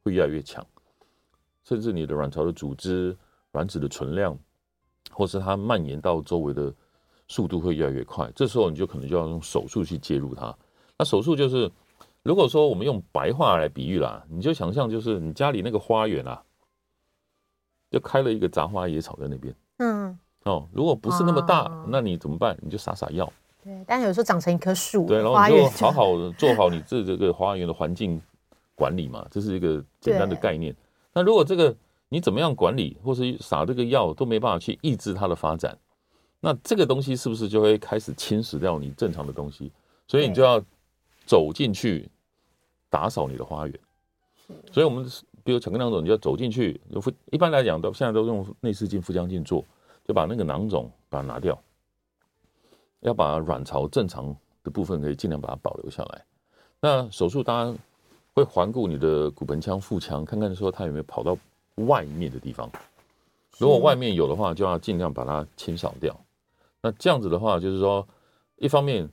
[0.03, 0.67] 会越来越强，
[1.63, 3.17] 甚至你的卵巢的组织、
[3.53, 4.37] 卵子的存量，
[5.13, 6.75] 或是它蔓延到周围的。
[7.29, 10.55] 速度会越来越快，这时候你就可能就要用手术去介入它。
[10.99, 11.71] 那手术就是，
[12.23, 16.43] 如果说我们用白话来比喻啦，你就想象就是你家里那个花园啊，
[17.91, 19.55] 就开了一个杂花野草在那边。
[19.79, 20.19] 嗯。
[20.45, 22.55] 哦，如果不是那么大，哦、那你怎么办？
[22.61, 23.33] 你就撒撒药。
[23.63, 25.07] 对，但有时候长成一棵树。
[25.07, 28.21] 对，然后你就好好做好你 这这个花园的环境
[28.75, 30.77] 管理嘛，这是一个简单的概念。
[31.15, 31.75] 那如果这个
[32.11, 35.77] 你怎么样管理，或是撒这个药都没办法去抑制它的发展。
[36.45, 39.73] 那这个东西是不是就会开始侵蚀掉你正常的东西？
[40.07, 40.63] 所以你就要
[41.25, 42.07] 走进去
[42.91, 43.81] 打扫你的花园。
[44.71, 45.11] 所以我们
[45.43, 46.79] 比如巧克力囊肿，你就要走进去。
[47.33, 49.65] 一般来讲都现在都用内视镜、腹腔镜做，
[50.07, 51.59] 就把那个囊肿把它拿掉，
[53.01, 56.25] 要把卵巢正常的部分可以尽量把它保留下来。
[56.79, 57.79] 那手术当然
[58.35, 61.39] 会环顾你的骨盆腔、腹腔，看看说它有没有跑到
[61.77, 62.71] 外面的地方。
[63.57, 66.15] 如果外面有的话，就要尽量把它清扫掉。
[66.85, 68.07] 那这样子的话，就是说，
[68.57, 69.09] 一方面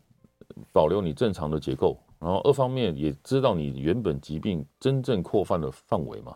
[0.73, 6.35] 保留你正常的结构，然后二方面也知道你原本疾病真正扩散的范围嘛。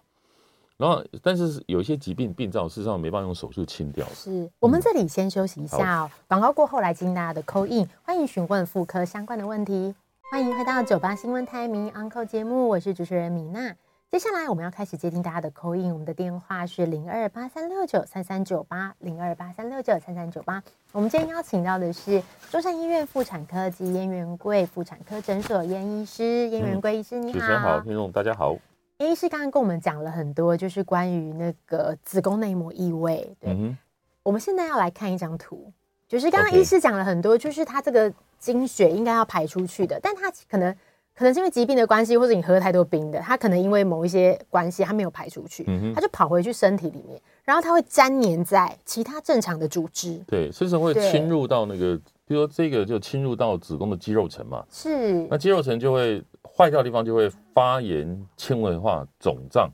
[0.77, 4.07] 然后，但是有一些疾病病灶，事实上没办法用手术清掉。
[4.13, 9.93] 是我们这里先休息一下哦，广告过后来进大家的 call in，欢迎询问妇科相关的问题。
[10.31, 13.75] 欢迎回到九八新闻台名 Uncle 节目，我是主持人米娜。
[14.15, 20.63] 接下来我们要开始接听大家的 call in，我们的电话是零二八三六九三三九八零二八三六九三三九八。
[20.93, 27.39] 我们今天邀请到的是中山医院妇产科及燕元贵妇产科诊所燕医师，燕元贵医师你好。
[27.39, 28.55] 主持人好，听众大家好。
[28.99, 33.35] 燕医师刚刚跟我们讲了很多，就是关于那个子宫内膜异位。
[33.41, 33.77] 对，嗯、
[34.23, 35.69] 我们现在要来看一张图，
[36.07, 40.73] 就是刚刚医师讲了很多，就是他这个经血应该要排出去的，但他可能。
[41.15, 51.95] 可能是因为疾病的关系，或者你喝了太多冰的，它可能因为某一些关系，它没有排出去，嗯、它就跑回去身体里面，然后它会粘黏在其他正常的组织，对，甚至会侵入到那个，
[52.27, 59.71] 比如说这个就侵入到子宫的肌肉层嘛，是，那肌肉层就会坏掉的地方就会发炎、纤维化、肿胀，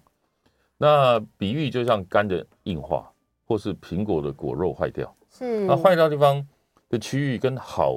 [0.77, 3.11] 那比喻就像肝的硬化，
[3.47, 6.47] 或是苹果的果肉坏掉，是，那坏掉的地方
[6.87, 7.95] 的区域跟好。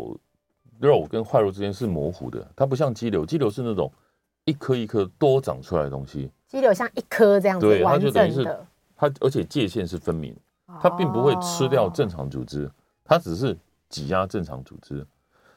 [0.85, 3.91] 肉跟坏肉之间是模糊的，它不像肌瘤，肌瘤是那种
[4.45, 6.31] 一颗一颗多长出来的东西。
[6.47, 8.45] 肌瘤像一颗这样子，对，它就等于是
[8.95, 10.37] 它，而且界限是分明，
[10.81, 12.71] 它并不会吃掉正常组织，
[13.03, 13.57] 它只是
[13.89, 15.05] 挤压正常组织。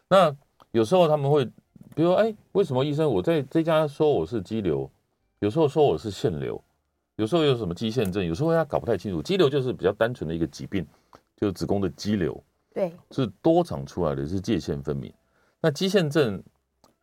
[0.08, 0.36] 那
[0.72, 1.46] 有时候他们会，
[1.96, 4.90] 比如说，哎，为什么医生我在这家说我是肌瘤，
[5.40, 6.60] 有时候说我是腺瘤，
[7.18, 9.22] 有时候有什么肌腺症，有时候他搞不太清楚。
[9.22, 10.86] 肌瘤就是比较单纯的一个疾病，
[11.36, 12.42] 就是子宫的肌瘤。
[12.74, 15.12] 对，是多长出来的，是界限分明。
[15.62, 16.38] 那肌腺症，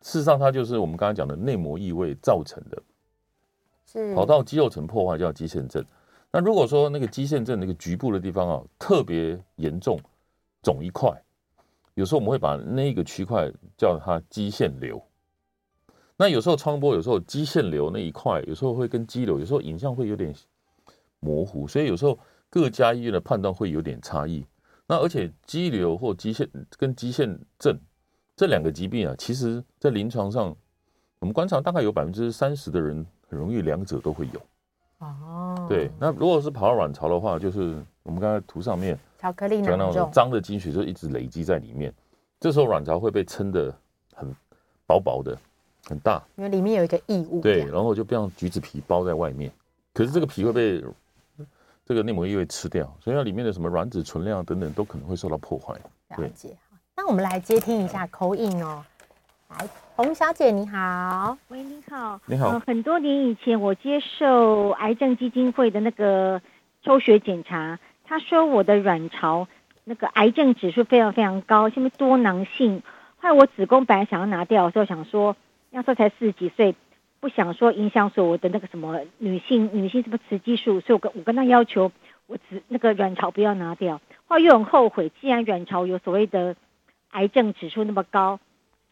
[0.01, 2.81] 事实上它就是我们刚才讲的内膜异位造成的，
[3.85, 5.83] 是跑到肌肉层破坏叫肌腺症。
[6.31, 9.99] 那如果说那个肌腺症那个局部的地方啊特别严重，
[10.61, 11.09] 肿一块，
[11.93, 15.01] 有时候我们会把那个区块叫它肌腺瘤。
[16.17, 20.33] 那有时候超声波有时候肌腺瘤那一块有时候会跟肌瘤，有时候影像会有点
[21.19, 22.17] 模糊，所以有时候
[22.49, 24.45] 各家医院的判断会有点差异。
[24.87, 27.77] 那而且肌瘤或肌腺跟肌腺症
[28.35, 30.55] 这两个疾病啊，其实在临床上，
[31.19, 34.41] 我们观察大概有百分之三十的人很容易两者都会有。
[34.99, 35.89] 哦，对。
[35.99, 41.93] 那如果是跑到卵巢的话，就是我们刚才图上面巧克力囊肿，脏的经血就一直累积在里面。
[42.39, 43.73] 这时候卵巢会被撑得
[44.13, 44.35] 很
[44.85, 45.37] 薄薄的，
[45.85, 47.39] 很大，因为里面有一个异物。
[47.41, 49.51] 对，然后就变成橘子皮包在外面，
[49.93, 50.83] 可是这个皮会被
[51.85, 55.73] 这个内膜异位吃掉，所以它里面的什么卵子存量等等都可能会受到破坏。
[56.17, 56.55] 了解。
[56.97, 58.81] 那我们来接听一下 call in 哦。
[59.49, 62.47] 来，洪小姐你好，喂，你好，你好。
[62.47, 66.41] 呃，很多年以前我接受癌症基金会的那个
[66.83, 69.45] 抽血检查，他说我的卵巢
[69.83, 72.81] 那个癌症指数非常非常高，是不是多囊性？
[73.17, 75.35] 后来我子宫本来想要拿掉的时候，想说
[75.71, 76.75] 那时候才四十几岁，
[77.19, 81.91] 不想说影响所我的那个什么女性女性什么雌激素，所以我跟我跟他要求
[82.27, 83.99] 我子那个卵巢不要拿掉。
[84.27, 86.55] 后来又很后悔，既然卵巢有所谓的
[87.15, 88.39] 癌症指数那么高。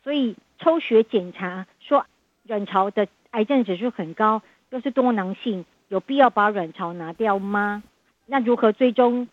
[0.04, 2.06] 所以抽血检查说
[2.44, 7.84] 卵巢的癌症指数很高，又是多囊性，有必要把卵巢拿掉吗？
[8.26, 9.28] 那如何追踪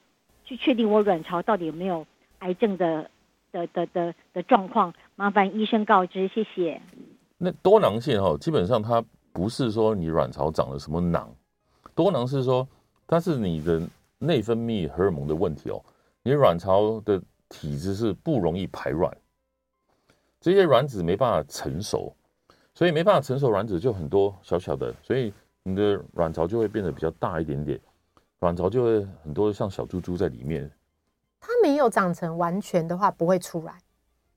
[0.44, 2.06] 去确定我卵巢到底有没有
[2.40, 3.10] 癌症的
[3.52, 4.94] 的的的的状况？
[5.16, 6.80] 麻烦医生告知，谢谢。
[7.38, 11.34] 那多囊性哈，基本上它不是说你卵巢长了什么囊，
[11.94, 12.66] 多囊是说
[13.06, 13.82] 它是你的
[14.18, 15.82] 内分泌荷尔蒙的问题哦，
[16.22, 19.14] 你卵巢的体质是不容易排卵。
[20.40, 22.16] 这些卵子没办法成熟，
[22.74, 25.30] 所以没办法成熟，卵子就很多小小的，所以
[25.62, 27.78] 你的卵巢就会变得比较大一点点，
[28.38, 30.70] 卵巢就会很多像小猪猪在里面。
[31.38, 33.74] 它没有长成完全的话，不会出来，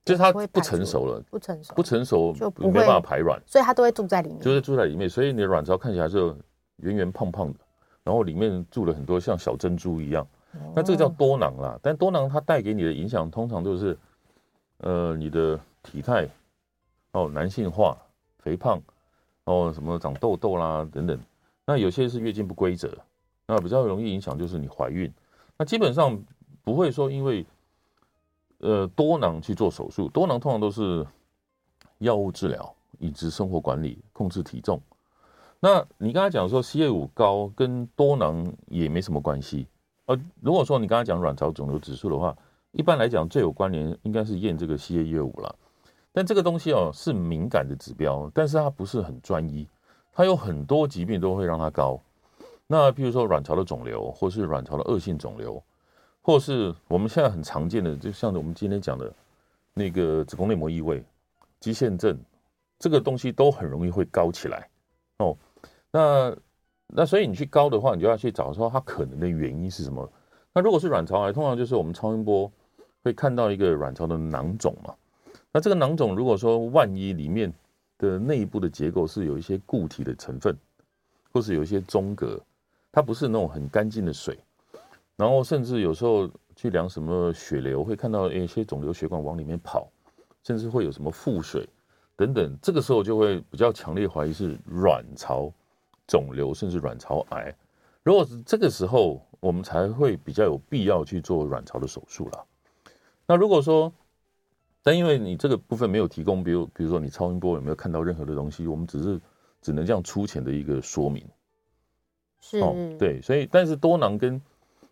[0.04, 6.36] 就是它不成熟了，不成熟，不成熟就没办法排卵，所以它都会住在里面，就是住在里面，所以你的卵巢看起来是
[6.78, 7.60] 圆圆胖胖的，
[8.04, 10.28] 然后里面住了很多像小珍珠一样，
[10.76, 11.80] 那这个叫多囊啦。
[11.82, 13.98] 但多囊它带给你的影响，通常就是
[14.78, 15.60] 呃你的。
[15.86, 16.26] 体态
[17.12, 17.98] 哦，男性化、
[18.40, 18.82] 肥胖
[19.44, 21.20] 哦，什么长痘痘啦等等，
[21.66, 22.98] 那有些是月经不规则，
[23.46, 25.12] 那比较容易影响就是你怀孕。
[25.58, 26.18] 那基本上
[26.64, 27.46] 不会说因为
[28.60, 31.06] 呃多囊去做手术，多囊通常都是
[31.98, 34.80] 药物治疗、饮食生活管理、控制体重。
[35.60, 39.68] 那你刚才讲说 CA 五高跟多囊也没什么关系，
[40.06, 42.36] 呃，如果说你刚才讲卵巢肿瘤指数的话，
[42.72, 45.56] 一般来讲最有关联应该是验这个 CA 一二五了。
[46.12, 49.68] 但这个东西哦是敏感的指标，但是它不是很专一，
[50.12, 52.00] 它有很多疾病都会让它高。
[52.68, 55.62] 那譬如说卵巢的肿瘤，或是卵巢的恶性肿瘤，
[56.22, 59.14] 或是我们现在很常见的，就像我们今天讲的
[59.74, 61.04] 那个子宫内膜异位、
[61.60, 62.18] 肌腺症，
[62.78, 64.70] 这个东西都很容易会高起来
[65.18, 65.36] 哦。
[65.92, 66.36] 那
[66.96, 70.08] 那所以你去高的话，你就要去找说它可能的原因是什么。
[70.54, 72.52] 那如果是卵巢癌，通常就是我们超音波
[73.04, 74.94] 会看到一个卵巢的囊肿嘛。
[75.52, 77.52] 那这个囊肿，如果说万一里面
[77.98, 80.56] 的内部的结构是有一些固体的成分，
[81.32, 82.40] 或是有一些中隔，
[82.92, 84.38] 它不是那种很干净的水，
[85.16, 89.88] 然后甚至有时候去量什么血流，会看到一些肿瘤血管往里面跑，
[90.44, 91.68] 甚至会有什么腹水
[92.16, 95.52] 等等，这个时候就会比较强烈怀疑是卵巢
[96.08, 97.56] 肿瘤，甚至卵巢癌。
[98.04, 102.46] 如果是这个时候，我们才会比较有必要去做卵巢的手术了。
[103.26, 103.92] 那如果说，
[104.82, 109.22] 但因为你这个部分没有提供，比如比如说你超音波有没有看到任何的东西，我们只是
[109.62, 111.26] 只能这样粗浅的一个说明。
[112.42, 114.42] 是，哦，对，所以但是多囊跟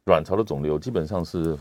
[0.05, 1.57] 卵巢的肿瘤基本上是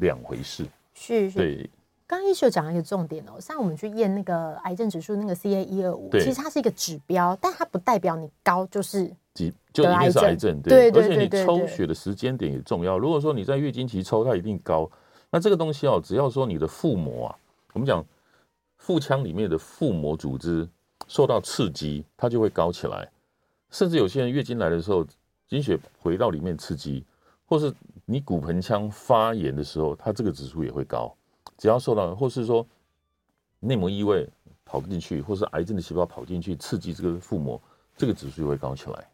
[0.00, 0.66] 两回事。
[0.94, 1.70] 是，是，对。
[2.08, 10.58] 刚刚医师有讲了一个重点哦，像我们去验那个癌症指数那个 CA 一二五，其实它是一个指标，但它不代表你高就是就一定是癌症。
[10.62, 12.98] 对，而且你抽血的时间点也重要。
[12.98, 14.90] 如果说你在月经期抽，它一定高。
[15.30, 17.36] 那这个东西哦，只要说你的腹膜啊。
[17.74, 18.02] 我们讲
[18.78, 20.66] 腹腔里面的腹膜组织
[21.06, 23.06] 受到刺激，它就会高起来。
[23.70, 25.06] 甚至有些人月经来的时候，
[25.46, 27.04] 经血回到里面刺激，
[27.44, 27.70] 或是
[28.06, 31.14] 你骨盆腔发炎的时候，它这个指数也会高。
[31.58, 32.64] 只要受到，或是说
[33.60, 34.26] 内膜异位
[34.64, 37.60] 跑不进去，或是癌症的细胞跑进去刺激这个腹膜，
[37.96, 39.04] 这个指数就会高起来。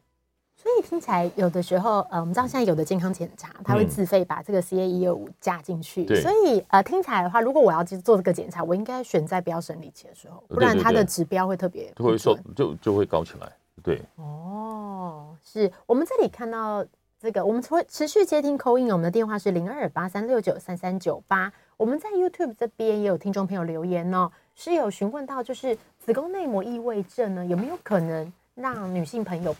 [0.56, 6.04] 所以听起来有的时候，呃，我们知道现在有的健康检查，它会自费把这个 CA 一二五加进去。
[6.04, 6.22] 对。
[6.22, 13.52] 所以呃，听起来的话，如果我要去做这个检查，我应该选在不要生理期的时候，不然它的指标会特别就会受就就会高起来。
[13.82, 14.00] 对。
[14.16, 16.84] 哦，是我们这里看到
[17.20, 21.52] 这个，我们会持续接听 call in，我们的电话是零二八三六九三三九八。
[21.76, 29.54] 我们在 YouTube 这边也有听众朋友留言哦，是有询问到就是子宫内膜异位症呢，有没有可能让女性朋友？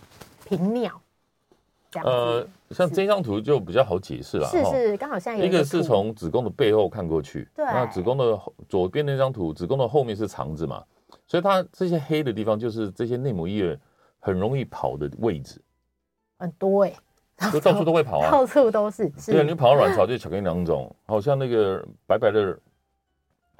[0.46, 1.00] 频尿，
[2.04, 4.46] 呃，像这张图就比较好解释了。
[4.46, 10.84] 是是，刚好现在一个，是从子宫的背后看过去，对，那子宫的左边那张图，子宫的后面是肠子嘛，
[11.26, 13.78] 所以它这些黑的地方就是这些内膜异位
[14.20, 15.58] 很容易跑的位置，
[16.36, 16.96] 很多哎、欸，
[17.52, 19.10] 就到处都会跑啊，到处都是。
[19.18, 22.58] 是对，你跑到卵巢就巧克力囊肿，好像那个白白的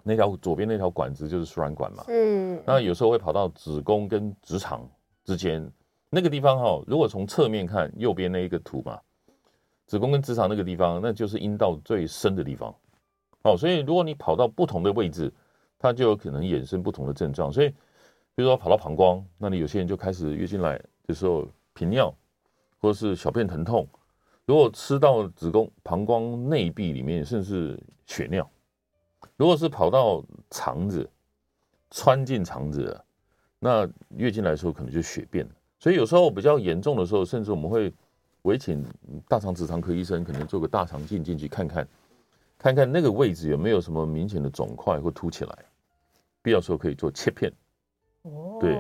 [0.02, 2.04] 那条左边那条管子就是输卵管嘛。
[2.08, 2.62] 嗯。
[2.66, 4.88] 那有时候会跑到子宫跟直肠
[5.24, 5.70] 之间
[6.10, 8.98] 那个地方哈，如果从侧面看右边那一个图嘛，
[9.87, 12.74] 子宫跟直肠那个地方，那就是阴道最深的地方。
[13.42, 15.30] 哦，所以如果你跑到不同的位置，
[15.78, 17.52] 它就有可能衍生不同的症状。
[17.52, 22.14] 所以，比如说跑到膀胱，那你有些人就开始月经来的时候频尿，
[22.85, 23.88] 或者是小便疼痛。
[24.44, 28.44] 如果吃到子宫、膀胱内壁里面，甚至血尿；
[29.38, 31.09] 如果是跑到肠子，
[31.90, 33.03] 穿进肠子，
[33.59, 35.49] 那月经来的时候可能就血便。
[35.79, 37.90] 所以有时候比较严重的时候，甚至我们会
[38.42, 38.85] 委请
[39.27, 41.88] 大肠直肠科医生，可能做个大肠镜进去看看，
[42.59, 45.59] 看看那个位置有没有什么明显的肿块或凸起来，
[46.42, 47.51] 必要时候可以做切片。
[48.25, 48.79] 哦，对。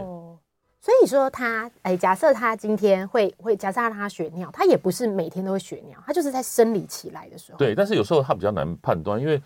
[0.84, 7.56] 所以说他，哎，假设他今天会会，假设他让他血尿，他也不是每天都会血尿，他就是在生理期来的时候。
[7.56, 9.40] 对，但是有时候他比较难判断，因为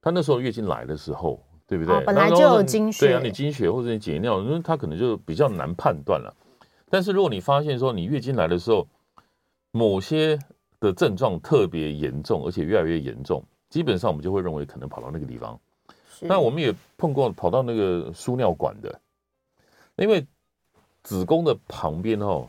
[0.00, 1.94] 他那时候月经来的时候，对不对？
[1.94, 3.06] 哦、本来就有经血。
[3.06, 6.34] 对啊，你经血或者你解尿，因为他可能就比较难判断了。
[6.88, 8.88] 但是如果你发现说你月经来的时候，
[9.72, 10.38] 某些
[10.80, 15.60] 的症状特别严重，而且越来越严重，基本上我们就会认为可能跑到那个地方。
[16.22, 18.98] 那我们也碰过跑到那个输尿管的，
[19.96, 20.26] 因为。
[21.06, 22.48] 子宫的旁边哦，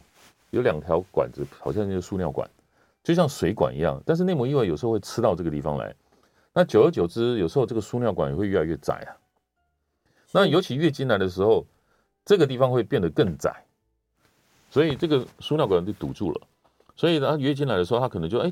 [0.49, 2.49] 有两条管子，好像就是输尿管，
[3.03, 4.01] 就像水管一样。
[4.03, 5.93] 但是内膜异位有时候会吃到这个地方来，
[6.53, 9.13] 那久而久之，有时候这个输尿管也会越来越窄啊。
[10.31, 11.63] 那尤其月经来的时候，
[12.25, 13.63] 这个地方会变得更窄，
[14.71, 16.41] 所以这个输尿管就堵住了。
[16.95, 18.51] 所以呢，月经来的时候，它可能就哎，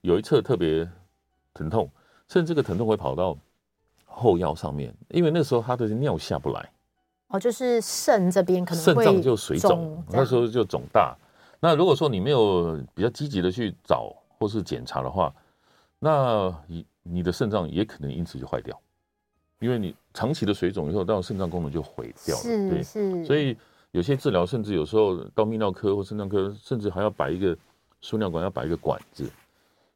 [0.00, 0.90] 有一侧特别
[1.52, 1.90] 疼痛，
[2.26, 3.36] 甚至这个疼痛会跑到
[4.06, 6.70] 后腰上面，因为那时候它的尿下不来。
[7.36, 11.16] 哦，就是肾这边可能会肾脏就水肿，那时候就肿大。
[11.60, 15.32] 那如果说你没有比较积极的去找或是检查的话，
[15.98, 18.78] 那你你的肾脏也可能因此就坏掉，
[19.60, 22.42] 因为你长期的水肿以后，到肾脏功能就毁掉了。
[22.42, 23.56] 是对是，所以
[23.90, 27.56] 有些治疗甚至有时候到泌尿科或肾脏科，甚至还要摆一个
[28.00, 29.30] 输尿管，要摆一个管子，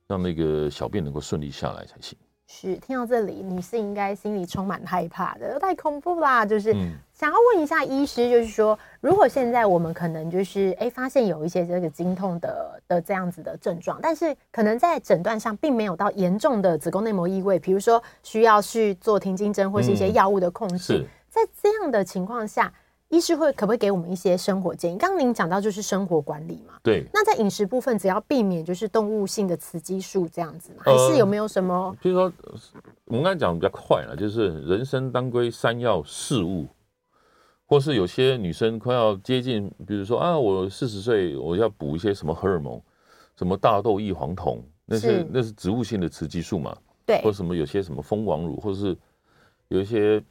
[0.07, 2.19] 让那个小便能够顺利下来才行。
[2.53, 6.45] 是，听到这里，女性应该心里充满害怕的，太恐怖啦！
[6.45, 6.75] 就是
[7.15, 22.71] 想要问一下医师，就是说，如果现在我们可能就是哎、欸、发现有一些这个经痛的的这样子的症状，但是可能在诊断上并没有到严重的子宫内膜异位，比如说需要去做停经针或是一些药物的控制，嗯、在这样的情况下。
[23.11, 24.97] 医师会可不可以给我们一些生活建议？
[24.97, 27.05] 刚刚您讲到就是生活管理嘛，对。
[27.13, 30.85] 那在饮食部分，只要避免就是动物性的雌激素这样子嘛？
[30.85, 31.95] 还是有没有什么？
[32.01, 32.33] 比如说，
[33.07, 36.69] 我们刚才讲的比较快了，就是人生当归三要四物，
[37.67, 42.81] 或是有些女生快要接近，比如说啊，我四十岁，我要补一些什么荷尔蒙，
[43.35, 46.77] 什么大豆异黄酮，那是，是那是植物性的雌激素嘛？
[47.05, 47.21] 对。
[47.23, 48.97] 或什么有些什么蜂王乳，或是
[49.67, 50.23] 有一些。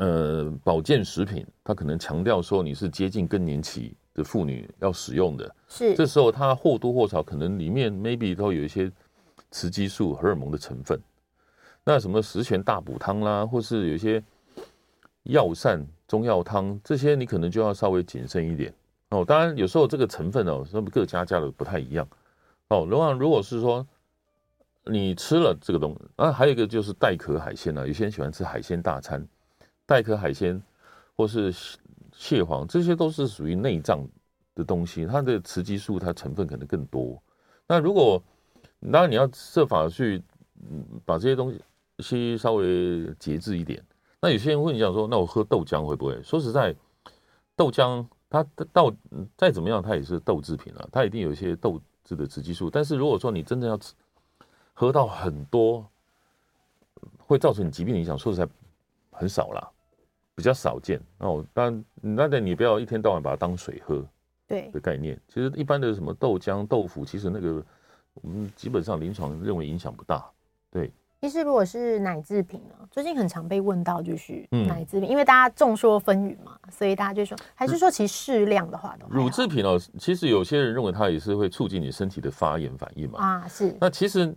[0.00, 8.90] 呃，保健食品，它可能强调说你是接近更年期的妇女要使用的，是这时候它或多或少可能里面 maybe 都有一些
[9.50, 10.98] 雌激素、荷尔蒙的成分。
[11.84, 14.24] 那什么十全大补汤啦，或是有一些
[15.24, 18.72] 药膳中药汤，这些你可能就要稍微谨慎一点
[19.10, 19.22] 哦。
[19.22, 22.08] 当然，有时候这个成分哦，那么各家加的不太一样
[22.68, 22.86] 哦。
[22.88, 23.86] 如果如果是说
[24.86, 29.22] 你吃了这个东西，啊，还有一个就是带壳海鲜啊，有些人喜欢吃海鲜大餐。
[29.90, 30.62] 带壳海鲜，
[31.16, 31.52] 或是
[32.12, 34.06] 蟹黄，这些都是属于内脏
[34.54, 37.20] 的东西，它的雌激素它成分可能更多。
[37.66, 38.22] 那如果
[38.92, 40.22] 当然你要设法去
[40.62, 41.52] 嗯把这些东
[41.98, 43.84] 西稍微节制一点。
[44.20, 46.22] 那有些人会讲说，那我喝豆浆会不会？
[46.22, 46.72] 说实在，
[47.56, 48.94] 豆浆它到
[49.36, 52.70] 再怎么样，它也是豆制品啊，它一定有一些豆制的雌激素。
[52.70, 53.92] 但是如果说你真的要吃
[54.72, 55.84] 喝到很多，
[57.26, 58.48] 会造成你疾病影响，说实在
[59.10, 59.68] 很少啦。
[60.40, 64.02] 比较少见哦，但那得你不要一天到晚把它当水喝，
[64.48, 65.20] 对的概念。
[65.28, 67.62] 其实一般的什么豆浆、豆腐，其实那个
[68.14, 70.24] 我们基本上临床认为影响不大。
[70.70, 70.90] 对，
[71.20, 83.18] 其实如果是奶制品呢，最近很常被问到就是奶制品，嗯、因为大家众说纷纭嘛，所以大家就说还是说其实适量的话的话，乳制品哦，其实有些人认为它也是会促进你身体的发炎反应嘛。
[83.20, 83.76] 啊，是。
[83.78, 84.34] 那其实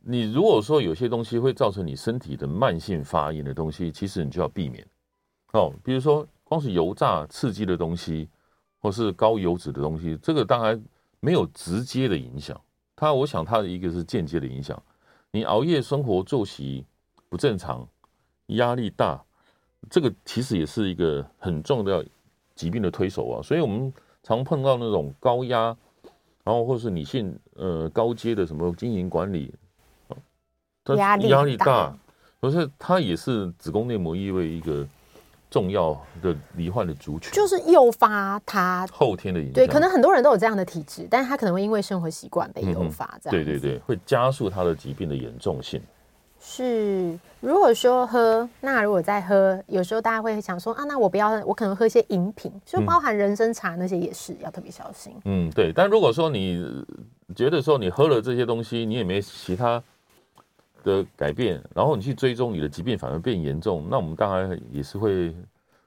[0.00, 4.86] 你如果说有些东西会造成你身体的慢性发炎的东西，其实你就要避免。
[5.54, 8.28] 哦，比如说光是油炸刺激的东西，
[8.80, 10.80] 或是高油脂的东西，这个当然
[11.20, 12.60] 没有直接的影响。
[12.96, 14.80] 它，我想它的一个是间接的影响。
[15.30, 16.84] 你熬夜、生活作息
[17.28, 17.86] 不正常、
[18.46, 19.20] 压力大，
[19.88, 22.06] 这个其实也是一个很重要的
[22.54, 23.42] 疾病的推手啊。
[23.42, 23.92] 所以我们
[24.22, 25.76] 常碰到那种高压，
[26.42, 29.54] 然后或是女性呃高阶的什么经营管理，
[30.96, 31.96] 压力压力大。
[32.40, 34.86] 可是它也是子宫内膜异位一个
[35.54, 39.54] 重要的罹患的族群，就是诱发他后天的影响。
[39.54, 45.80] 对，可能很多人都有这样的体质，但是他可能会因为生活习惯被诱发，这样、嗯、对对对，会加速他的疾病的严重性。
[46.40, 55.12] 是，如果说喝，那如果再喝，有时候大家会想说啊，那我不要，我可能喝一些饮品，就包含人参茶那些也是、嗯、要特别小心。
[55.24, 55.72] 嗯，对。
[55.72, 56.84] 但如果说你
[57.36, 59.80] 觉得说你喝了这些东西，你也没其他
[60.84, 65.34] 的改变，然后你去追踪你的疾病反而变严重，那我们当然也是会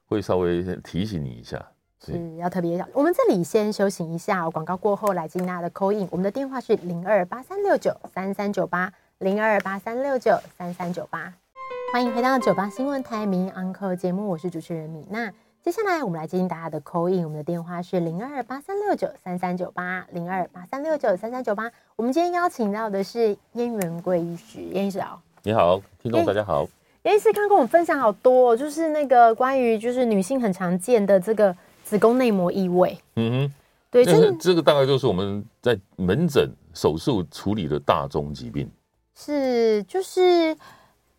[0.07, 1.63] 会稍微提醒你一下，
[2.03, 2.85] 是要特别小。
[2.93, 11.33] 我们这里先休息一下，广告过后来接大家的 call in，我们的电话是零二八三六九三三九八零二八三六九三三九八，
[11.93, 15.31] 欢迎回到九八新闻台民意 Uncle 节目，我是主持人米娜。
[15.67, 21.69] 接下来我们来接听大家的 call in，我们的电话是零二八三六九三三九八零二八三六九三三九八。
[21.97, 26.65] 我们今天邀请到的是燕元贵医师，燕医师好，你好，听众大家好。
[27.03, 31.53] 燕医师刚跟我们分享好多，就是那个关于就是女性很常见的这个
[31.83, 32.97] 子宫内膜异位。
[33.17, 33.53] 嗯哼，
[33.91, 38.71] 对，这这个大概就是我们在门诊手术处理的大宗疾病。
[39.15, 40.55] 是，就是，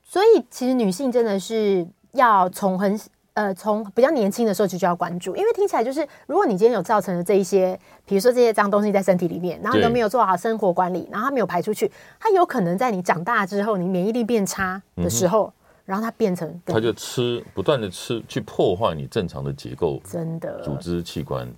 [0.03, 2.99] 所以其实女性真的是要从很。
[3.39, 15.53] 呃，从比较年轻的时候就就要关注，因为听起来就是，如果你今天有造成了这一些，比如说这些脏东西在身体里面，然后你都没有做好生活管理，然后它没有排出去，它有可能在你长大之后，你免疫力变差的时候，嗯、
[15.85, 21.49] 然后它变成，它就吃，不断的吃，去破坏你正常的结构，真的组织器官。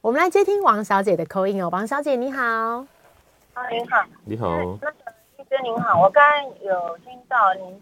[0.00, 4.48] 我们来接听王小姐的 call in 哦，王小姐你好，啊您好，你好，
[4.80, 4.96] 那个
[5.38, 7.80] 医生您好，我刚刚有听到您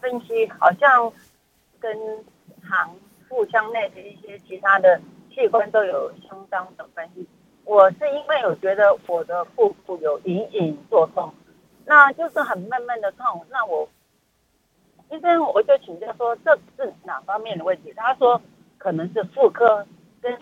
[0.00, 1.12] 分析，好像
[1.78, 1.96] 跟。
[2.68, 2.94] 肠、
[3.28, 5.00] 腹腔内的一些其他的
[5.32, 7.26] 器官都有相当的关系。
[7.64, 11.32] 我是因为我觉得我的腹部有隐隐作痛，
[11.86, 13.46] 那就是很闷闷的痛。
[13.50, 13.88] 那我
[15.10, 17.92] 医生我就请教说，这是哪方面的问题？
[17.96, 18.40] 他说
[18.76, 19.86] 可能是妇科
[20.20, 20.38] 跟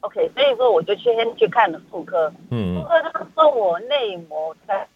[0.00, 2.32] OK，所以说我就先去看了妇科。
[2.50, 4.86] 嗯，妇科他说我内膜在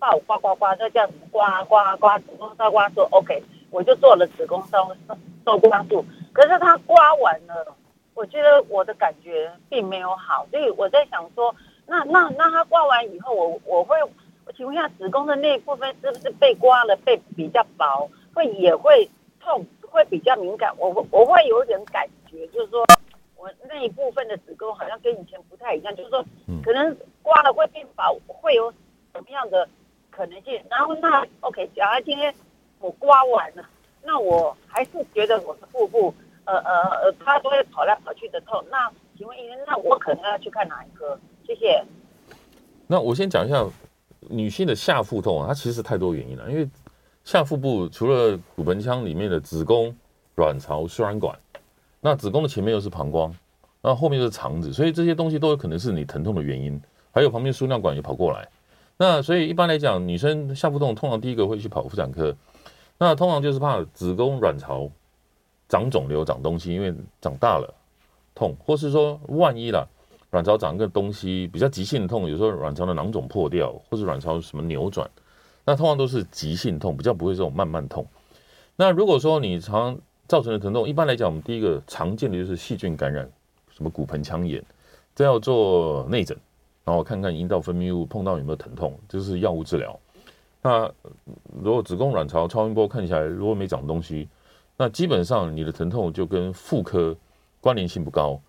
[0.00, 3.40] 爆刮刮刮，就这样子刮刮刮，子宫刮刮说 OK。
[3.72, 4.94] 我就做了子宫收
[5.46, 7.74] 收刮术，可是它刮完了，
[8.12, 11.52] 我觉得我的感觉并没有好，所以我在想说，
[11.86, 13.96] 那那那它刮完以后，我我会，
[14.44, 19.08] 我请问一下，子宫的那一部分是不是被刮了，被比较薄，会也会
[19.40, 22.84] 痛，会比较敏感，我我会有点感觉，就是说
[23.38, 26.22] 我那一部分的子宫好像跟以前不太一样，就是说
[26.62, 28.70] 可能刮了会变薄，会有
[29.14, 29.66] 什么样的
[30.10, 30.62] 可能性？
[30.68, 32.32] 然后那 OK，假如今天。
[32.82, 33.64] 我刮完了，
[34.02, 36.12] 那我还是觉得我的腹部，
[36.44, 36.72] 呃呃
[37.04, 38.62] 呃，他都会跑来跑去的痛。
[38.68, 41.16] 那请问医生，那我可能要去看哪一科？
[41.46, 41.82] 谢谢。
[42.88, 43.64] 那我先讲一下
[44.28, 46.50] 女性的下腹痛啊，它其实太多原因了。
[46.50, 46.68] 因为
[47.24, 49.96] 下腹部除了骨盆腔里面的子宫、
[50.34, 51.38] 卵巢、输卵管，
[52.00, 53.32] 那子宫的前面又是膀胱，
[53.80, 56.80] 那后面就是肠子，所以这些东西都有可能是你疼痛的原因。
[57.12, 58.48] 还有旁边输尿管也跑过来，
[58.96, 62.34] 那所以一般来讲，女生下腹痛通常第一个会去跑妇产科。
[62.98, 64.88] 那通常就是怕子宫卵巢
[65.68, 67.74] 长肿瘤、长东西，因为长大了
[68.34, 69.88] 痛，或是说万一了
[70.30, 75.10] 卵巢长一个东西比较急性的痛，有时候卵巢的囊肿破掉，或是卵巢什么扭转，
[75.64, 78.06] 那通常都是急性痛，比较不会这种慢慢痛。
[78.76, 83.28] 那如果说你常造成的疼痛，一般来讲，我们第一个常见的就是细菌感染，
[83.70, 84.64] 什么骨盆腔炎，
[85.14, 86.36] 这要做内诊，
[86.84, 89.98] 然后看看阴道分泌物碰到有没有疼痛，这是药物治疗。
[90.64, 90.88] 那
[91.60, 94.28] 如果子宫卵巢超音波看起来如果没长东西，
[94.76, 97.16] 那基本上你的疼痛就跟妇科
[97.60, 98.40] 关联性不高。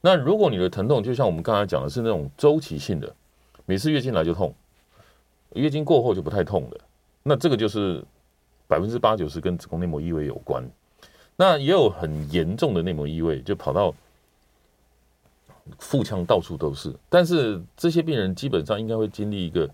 [0.00, 3.14] 那如果你的疼痛就像我们刚才讲的是那种周期性的，
[3.66, 4.52] 每次月经来就痛，
[5.54, 6.80] 月经过后就不太痛的，
[7.22, 8.04] 那这个就是
[8.66, 10.68] 百分之八九十跟子宫内膜异位有关。
[11.36, 13.94] 那也有很严重的内膜异位，就跑到
[15.78, 16.92] 腹腔到处都是。
[17.08, 19.70] 但是这些病人基本上应该会经历一个。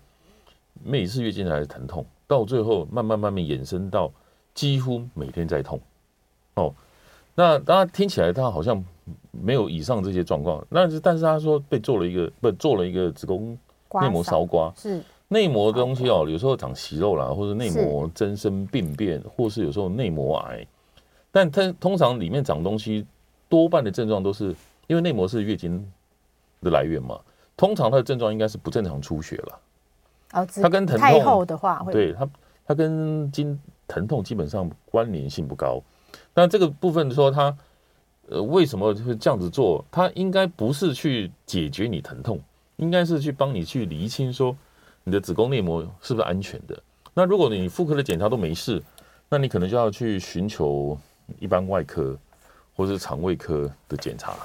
[0.83, 4.11] 每次月经来的疼痛，到最后慢慢慢慢衍生到
[4.53, 5.79] 几乎每天在痛，
[6.55, 6.73] 哦，
[7.35, 8.83] 那大家听起来他好像
[9.31, 13.57] 没有以上这些状况，那是但是他说被做了一个不做了一个子宫
[14.01, 15.01] 内膜烧刮，是。
[15.29, 20.65] 内膜的东西哦，有时候长息肉啦，或者内膜增生病变，或是有时候内膜癌，
[21.33, 23.05] 但它通常里面长东西
[23.49, 24.55] 多半的症状都是
[24.87, 25.85] 因为内膜是月经
[26.61, 27.19] 的来源嘛，
[27.57, 29.59] 通常它的症状应该是不正常出血了。
[30.29, 32.29] 它跟疼痛太厚的话，对它，
[32.65, 35.81] 它跟经疼痛基本上关联性不高。
[36.33, 37.57] 那这个部分说它，
[38.29, 39.83] 呃，为什么会这样子做？
[39.89, 42.39] 它应该不是去解决你疼痛，
[42.75, 44.55] 应该是去帮你去厘清说
[45.03, 46.77] 你的子宫内膜是不是安全的。
[47.13, 48.81] 那如果你妇科的检查都没事，
[49.29, 50.97] 那你可能就要去寻求
[51.39, 52.17] 一般外科
[52.75, 54.35] 或者是肠胃科的检查。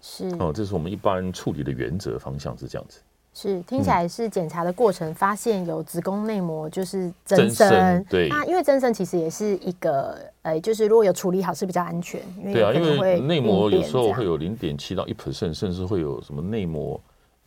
[0.00, 3.00] 是哦，这是我们一般处理的原则方向是这样子。
[3.40, 12.20] 是听起来是检查的过程，发现有子宫内膜就是增生，对，那因为增生其实也是一个呃，就是如果有处理好是比较安全。
[12.52, 17.00] 对啊，因为内膜有时候会有零点七到一 percent，甚至会有什么内膜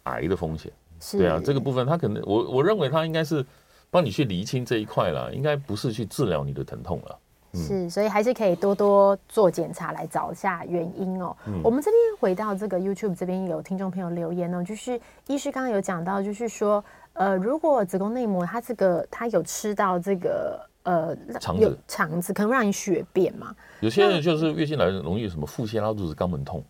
[0.04, 0.72] 癌的风险。
[1.02, 3.46] 是，对啊，这个部分它可能我我认为它应该是
[3.90, 7.20] 帮你去厘清这一块啦，应该不是去治疗你的疼痛了。
[7.54, 11.36] 是，所以还是可以多多做检查来找一下原因哦。
[11.48, 16.84] 嗯、我们这边回到这个 YouTube 这边有听众朋友留言哦，就是医师刚刚有讲到，就是说，
[17.14, 23.54] 呃，如果子宫内膜它这个它有吃到这个呃肠子肠子，可能会让你血便嘛。
[23.82, 26.64] 有些人就是月经来容易什么腹泻、拉肚子、肛门痛，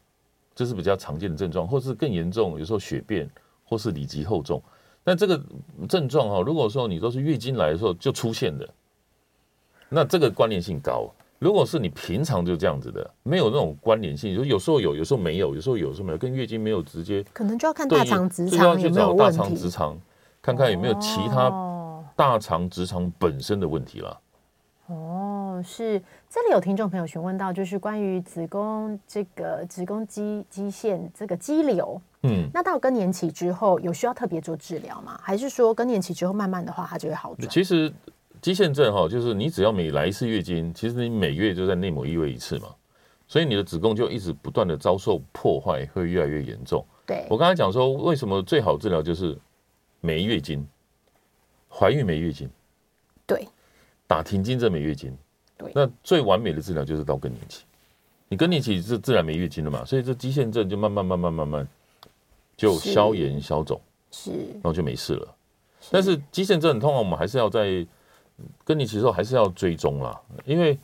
[0.56, 3.30] 这是比较常见的症状，或是更严重，有时候血便
[3.64, 4.60] 或是里脊厚重。
[5.04, 5.40] 但这个
[5.88, 8.68] 症状哈，如果说你都是月经来的时候就出现的。
[9.94, 11.10] 那这个关联性高。
[11.38, 19.38] 如果是你平常就这样子的，没有那种关联性，就有时候有，有时候没有，有时候有时候没有，跟月经没有直接，可能就要看大肠直肠有没有问题。
[19.38, 19.98] 大肠直肠
[20.40, 24.20] 看看有没有其他大肠直肠本身的问题了。
[24.86, 35.20] 哦，是这里有听众朋友询问到，就是关于子宫这个子宫肌肌腺这个肌瘤，嗯，那到更年期之后有需要特别做治疗吗？
[35.24, 37.50] 还是说更年期之后慢慢的话它就会好转？
[37.50, 37.92] 其实。
[38.42, 42.70] 肌腺症哈，就是你只要每来一次月经，其实你每月就在内膜异位一次嘛，
[43.28, 46.84] 所以你的子宫就一直不断的遭受破坏，会越来越严重。
[47.06, 49.38] 对，我刚才讲说，为什么最好治疗就是
[50.00, 50.68] 没月经，
[51.70, 52.50] 怀孕没月经，
[53.28, 53.48] 对，
[54.08, 55.16] 打停经症没月经，
[55.58, 57.64] 对，那最完美的治疗就是到更年期，
[58.28, 61.68] 你更年期是自然没月经了嘛，所以这肌腺症就慢慢慢慢慢慢
[62.58, 63.80] 就消炎消肿，
[64.10, 65.36] 是，然后就没事了。
[65.92, 67.86] 但是肌腺症通常我们还是要在
[68.64, 70.80] 更年期时候还是要追踪啦，因为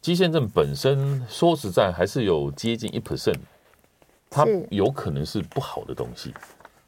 [0.00, 3.38] 肌腺症本身说实在还是有接近一 percent，
[4.30, 6.32] 它有可能是不好的东西，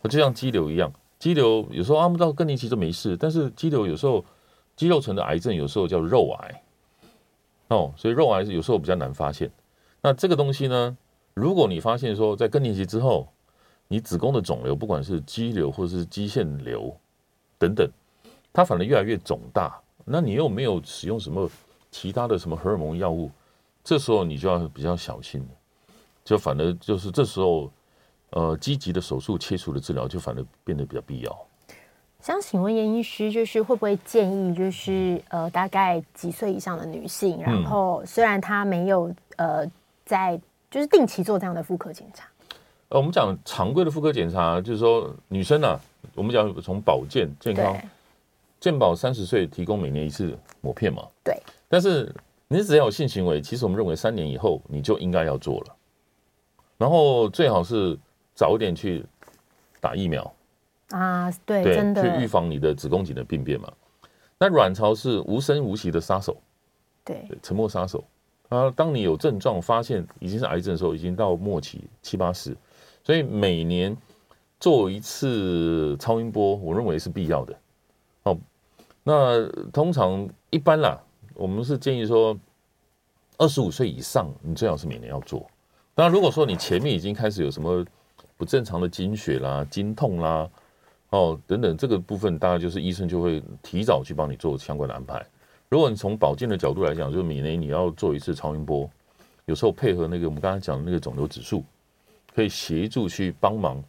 [0.04, 4.24] 就像肌瘤一样，肌瘤有时候按不到更年期就没事，但是肌瘤有时候
[4.76, 6.62] 肌肉层的癌症有时候叫肉癌，
[7.68, 9.50] 哦，所以肉癌有时候比较难发现。
[10.00, 10.96] 那这个东西呢，
[11.34, 13.28] 如果你发现说在更年期之后，
[13.88, 16.96] 你子宫的肿瘤不管是肌瘤或是肌腺瘤
[17.58, 17.90] 等等，
[18.52, 19.80] 它反而越来越肿大。
[20.12, 21.48] 那你又没有使用什么
[21.90, 23.30] 其他的什么荷尔蒙药物，
[23.84, 25.48] 这时候你就要比较小心了，
[26.24, 27.70] 就反而就是这时候，
[28.30, 31.46] 呃，积极的手术切除的治疗就反而变得比较必要。
[32.20, 39.64] 想请问严医师，就是会不会建议，就是呃，大概几岁以上的女性，然后虽然她没有呃
[40.04, 40.38] 在
[40.70, 42.26] 就是定期做这样的妇科检查？
[42.88, 45.80] 呃，我们讲常规的妇科检查，就是说女生啊，
[46.14, 47.76] 我们讲从保健健康。
[48.60, 51.08] 健保三十岁提供每年一次抹片嘛？
[51.24, 51.34] 对。
[51.68, 52.14] 但是
[52.46, 55.76] 你只要有性行为，其实我们认为三年以后你就应该要做了。
[56.76, 57.98] 然后最好是
[58.34, 59.04] 早一点去
[59.80, 60.34] 打疫苗
[60.90, 63.72] 啊，对，对，真的去预防你的子宫颈的病变嘛。
[64.38, 66.36] 那卵巢是无声无息的杀手，
[67.04, 68.02] 对，沉默杀手。
[68.48, 72.56] 啊，当你有症状发现已经是癌症的时候，已经到末期七八十，
[73.04, 73.96] 所以每年
[74.58, 77.56] 做一次超音波，我认为是必要的。
[79.02, 81.00] 那通常一般啦，
[81.34, 82.38] 我们是建议说，
[83.38, 85.48] 二十五岁以上，你最好是每年要做。
[85.94, 87.84] 那，如果说你前面已经开始有什么
[88.36, 90.48] 不正常的经血啦、经痛啦，
[91.10, 95.24] 哦等等，这个部分大概就是医生就会提早去帮你做相关的安排。
[95.68, 98.88] 如果你从保健的角度来讲，就是每年你要做一次超音波，
[99.46, 101.64] 有时候配合那个我们刚才讲的那个肿瘤指数，
[102.34, 103.82] 可以协助去帮忙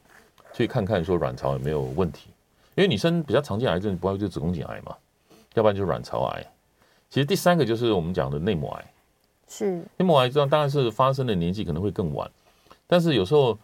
[0.53, 2.29] 去看看说卵巢有没有问题。
[2.75, 4.95] 因为女生比较常见癌症，不外就子宫颈癌嘛，
[5.53, 6.45] 要不然就是卵巢癌。
[7.09, 8.93] 其实第三个就是我们讲的内膜癌。
[9.47, 12.29] 是内膜癌，这样当然是发生的年纪可能会更晚，
[12.87, 13.57] 但是有时候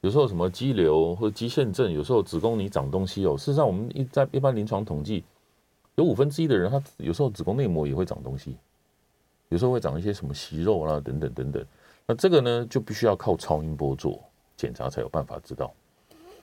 [0.00, 3.36] 有时候什么肌瘤或者肌腺症，有时候子宫里长东西哦。
[3.36, 5.22] 事实上，我们一在一般临床统计，
[5.96, 8.56] 有五分之一的人，他有时候子宫内膜也会长东西，
[9.50, 11.62] 有时候会长一些什么息肉啦等等等等。
[12.06, 14.18] 那这个呢，就必须要靠超音波做
[14.56, 15.70] 检查才有办法知道。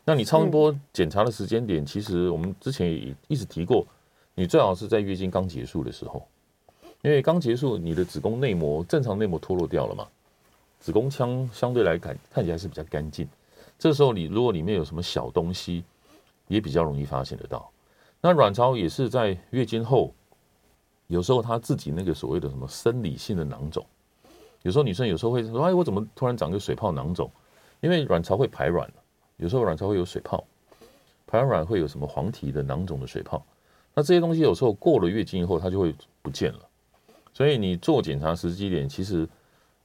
[0.05, 3.87] 那你超音波检查的时间点，其实我们之前也一直提过，
[4.35, 6.27] 你最好是在月经刚结束的时候，
[7.01, 10.07] 因为刚结束你的子宫内膜正常内膜脱落掉了嘛，
[10.79, 13.27] 子宫腔相对来看看起来是比较干净，
[13.77, 15.83] 这时候你如果里面有什么小东西，
[16.47, 17.69] 也比较容易发现得到。
[18.21, 20.13] 那卵巢也是在月经后，
[21.07, 23.85] 有时候它自己那个所谓的什么生理性的囊肿，
[24.63, 27.29] 有时候女生有时候会说，哎，我怎么突然长个水泡囊肿？
[27.81, 28.89] 因为卵巢会排卵。
[29.37, 30.45] 有时候卵巢会有水泡，
[31.27, 33.43] 排完卵会有什么黄体的囊肿的水泡，
[33.93, 36.59] 那这些东西有时候过了月经以后，它就会不见了。
[37.33, 39.27] 所以你做检查时机点，其实，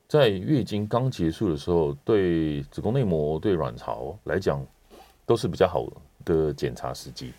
[0.07, 4.65] 在月经刚结束的时候，对子宫内膜、对卵巢来讲，
[5.25, 5.87] 都是比较好
[6.25, 7.33] 的检查时机。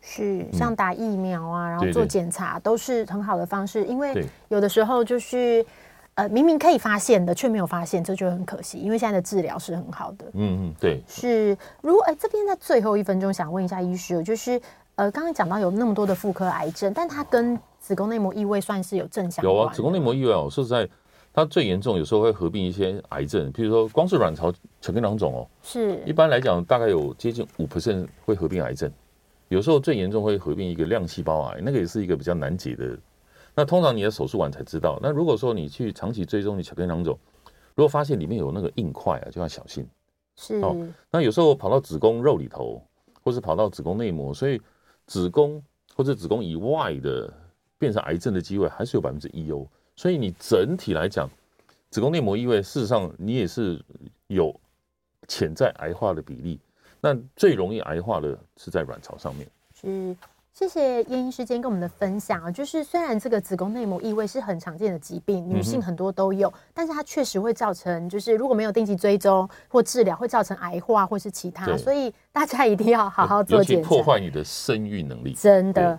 [0.00, 3.84] 是，像打疫苗啊，嗯、然后做检查，都是很好的方式。
[3.84, 5.66] 因为有的时候就是，
[6.14, 8.78] 呃，明明可以发现的，却没有发现，这就很可惜。
[8.78, 10.26] 因为现在的治疗是很好的。
[10.34, 11.02] 嗯嗯，对。
[11.08, 14.60] 是，如果哎，这边在最后一分钟想问一下医师，就是
[14.96, 19.54] 呃，刚刚讲到有那么多的妇科癌症，但它跟子宫内膜异位算是有正相关？
[19.54, 20.88] 有啊，子宫内膜异位哦，说实在，
[21.34, 26.02] 它最严重，有时候会合并一些癌症，譬如说光是卵巢巧克力囊肿哦，是。
[26.06, 28.90] 一般来讲，大概有接近五 percent 会合并癌症。
[29.48, 32.98] 有时候最严重会合并一个亮细胞癌，那个也是一个比较难解的。
[33.54, 34.98] 那通常你的手术完才知道。
[35.02, 37.18] 那如果说你去长期追踪你巧克力囊肿，
[37.74, 39.86] 如果发现里面有那个硬块啊，就要小心。
[40.36, 40.54] 是。
[40.62, 40.74] 哦，
[41.10, 42.82] 那有时候跑到子宫肉里头，
[43.22, 44.58] 或是跑到子宫内膜，所以
[45.06, 45.62] 子宫
[45.94, 47.32] 或者子宫以外的
[47.78, 49.66] 变成癌症的机会还是有百分之一哦。
[49.94, 51.28] 所以你整体来讲，
[51.90, 53.82] 子宫内膜异位，事实上你也是
[54.26, 54.54] 有
[55.26, 56.60] 潜在癌化的比例。
[57.00, 59.48] 那最容易癌化的是在卵巢上面。
[59.74, 60.16] 是，
[60.58, 62.50] 谢谢燕医师今天跟我们的分享啊。
[62.50, 71.76] 就是虽然这个子宫内膜异位是很常见的疾病，女性很多都有，嗯、但是它确实会造成，就是如果没有定期追踪或治疗，会造成癌化或是其他。
[71.76, 75.34] 所以大家一定要好好做检查，破坏你的生育能力。
[75.34, 75.94] 真的，